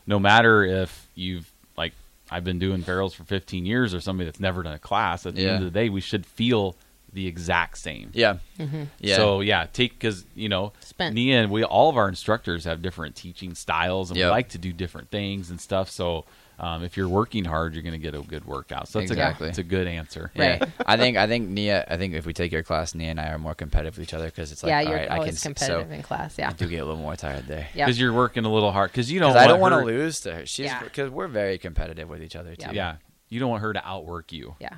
no 0.07 0.17
matter 0.17 0.63
if 0.63 1.07
you've 1.15 1.51
like 1.77 1.93
I've 2.31 2.43
been 2.43 2.57
doing 2.59 2.81
Farrell's 2.83 3.13
for 3.13 3.23
15 3.25 3.65
years, 3.65 3.93
or 3.93 3.99
somebody 4.01 4.25
that's 4.25 4.39
never 4.39 4.63
done 4.63 4.73
a 4.73 4.79
class, 4.79 5.25
at 5.25 5.35
the 5.35 5.41
Yeah. 5.41 5.49
end 5.49 5.63
of 5.65 5.71
the 5.73 5.79
day, 5.79 5.89
we 5.89 5.99
should 6.01 6.25
feel 6.25 6.75
the 7.11 7.25
exact 7.27 7.77
same. 7.79 8.11
Yeah. 8.13 8.37
Mm-hmm. 8.59 8.83
Yeah. 8.99 9.15
So 9.17 9.41
yeah, 9.41 9.65
take 9.71 9.93
because 9.93 10.25
you 10.35 10.47
know, 10.47 10.73
Spent. 10.79 11.13
Nia 11.15 11.41
and 11.41 11.51
we 11.51 11.63
all 11.63 11.89
of 11.89 11.97
our 11.97 12.07
instructors 12.07 12.65
have 12.65 12.81
different 12.81 13.15
teaching 13.15 13.55
styles, 13.55 14.09
and 14.09 14.17
Yep. 14.17 14.25
we 14.27 14.31
like 14.31 14.49
to 14.49 14.57
do 14.57 14.71
different 14.73 15.09
things 15.09 15.49
and 15.49 15.59
stuff. 15.59 15.89
So 15.89 16.25
um, 16.59 16.83
if 16.83 16.97
you're 16.97 17.07
working 17.07 17.45
hard, 17.45 17.73
you're 17.73 17.83
going 17.83 17.93
to 17.93 17.97
get 17.99 18.13
a 18.13 18.21
good 18.21 18.45
workout. 18.45 18.87
So 18.89 18.99
that's 18.99 19.11
Exactly. 19.11 19.47
a, 19.47 19.49
it's 19.49 19.57
a 19.57 19.63
good 19.63 19.87
answer. 19.87 20.31
Yeah. 20.35 20.65
I 20.85 20.97
think 20.97 21.17
I 21.17 21.25
think 21.27 21.49
Nia. 21.49 21.85
I 21.89 21.97
think 21.97 22.13
if 22.13 22.25
we 22.25 22.33
take 22.33 22.51
your 22.51 22.63
class, 22.63 22.93
Nia 22.93 23.11
and 23.11 23.19
I 23.19 23.29
are 23.29 23.37
more 23.39 23.55
competitive 23.55 23.97
with 23.97 24.03
each 24.07 24.13
other 24.13 24.25
because 24.25 24.51
it's 24.51 24.61
like, 24.63 24.69
yeah, 24.71 24.77
all 24.79 24.83
you're 24.83 24.93
right, 24.93 25.03
I 25.05 25.07
can 25.07 25.17
always 25.19 25.41
competitive 25.41 25.87
So 25.87 25.93
in 25.93 26.01
class. 26.03 26.37
Yeah. 26.37 26.49
I 26.49 26.53
do 26.53 26.67
get 26.67 26.79
a 26.79 26.85
little 26.85 27.01
more 27.01 27.15
tired 27.15 27.47
there. 27.47 27.67
Yeah. 27.73 27.85
because 27.85 27.99
you're 27.99 28.13
working 28.13 28.45
a 28.45 28.51
little 28.51 28.71
hard 28.71 28.91
because 28.91 29.11
you 29.11 29.19
don't. 29.19 29.35
I 29.35 29.47
don't 29.47 29.59
want 29.59 29.73
want 29.73 29.87
to 29.87 29.93
lose 29.93 30.19
to 30.21 30.33
her. 30.35 30.45
She's 30.45 30.65
Yeah. 30.65 30.83
because 30.83 31.09
we're 31.09 31.27
very 31.27 31.57
competitive 31.57 32.09
with 32.09 32.21
each 32.23 32.35
other 32.35 32.55
too. 32.55 32.67
Yeah. 32.67 32.71
Yeah, 32.73 32.95
you 33.29 33.39
don't 33.39 33.49
want 33.49 33.61
her 33.63 33.73
to 33.73 33.87
outwork 33.87 34.31
you, 34.31 34.55
Yeah. 34.59 34.77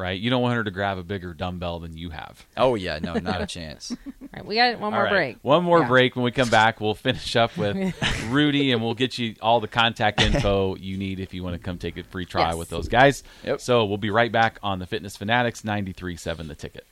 Right? 0.00 0.18
You 0.18 0.30
don't 0.30 0.42
want 0.42 0.56
her 0.56 0.64
to 0.64 0.70
grab 0.70 0.98
a 0.98 1.02
bigger 1.04 1.34
dumbbell 1.34 1.78
than 1.80 1.96
you 1.96 2.10
have. 2.10 2.44
Oh 2.56 2.74
yeah. 2.74 2.98
No, 3.00 3.14
not 3.14 3.40
a 3.42 3.46
chance. 3.58 3.90
All 3.92 4.12
right. 4.34 4.44
We 4.46 4.54
got 4.56 4.80
one 4.80 4.92
more 4.92 5.00
All 5.00 5.04
right, 5.04 5.12
break. 5.12 5.38
One 5.42 5.62
more 5.64 5.80
Yeah. 5.80 5.88
break. 5.88 6.16
When 6.16 6.24
we 6.24 6.30
come 6.30 6.48
back, 6.50 6.80
we'll 6.80 6.94
finish 6.94 7.36
up 7.36 7.56
with 7.56 7.76
Rudy, 8.30 8.72
and 8.72 8.82
we'll 8.82 8.94
get 8.94 9.18
you 9.18 9.34
all 9.42 9.60
the 9.60 9.68
contact 9.68 10.20
info 10.22 10.74
you 10.76 10.96
need 10.96 11.20
if 11.20 11.34
you 11.34 11.42
want 11.44 11.54
to 11.54 11.58
come 11.62 11.78
take 11.78 11.96
a 11.98 12.02
free 12.04 12.24
trial 12.24 12.48
Yes. 12.48 12.56
with 12.56 12.68
those 12.70 12.88
guys. 12.88 13.22
Yep. 13.44 13.60
So 13.60 13.84
we'll 13.84 13.98
be 13.98 14.10
right 14.10 14.32
back 14.32 14.58
on 14.62 14.78
the 14.78 14.86
Fitness 14.86 15.16
Fanatics 15.16 15.62
93.7 15.62 16.48
The 16.48 16.54
Ticket. 16.54 16.86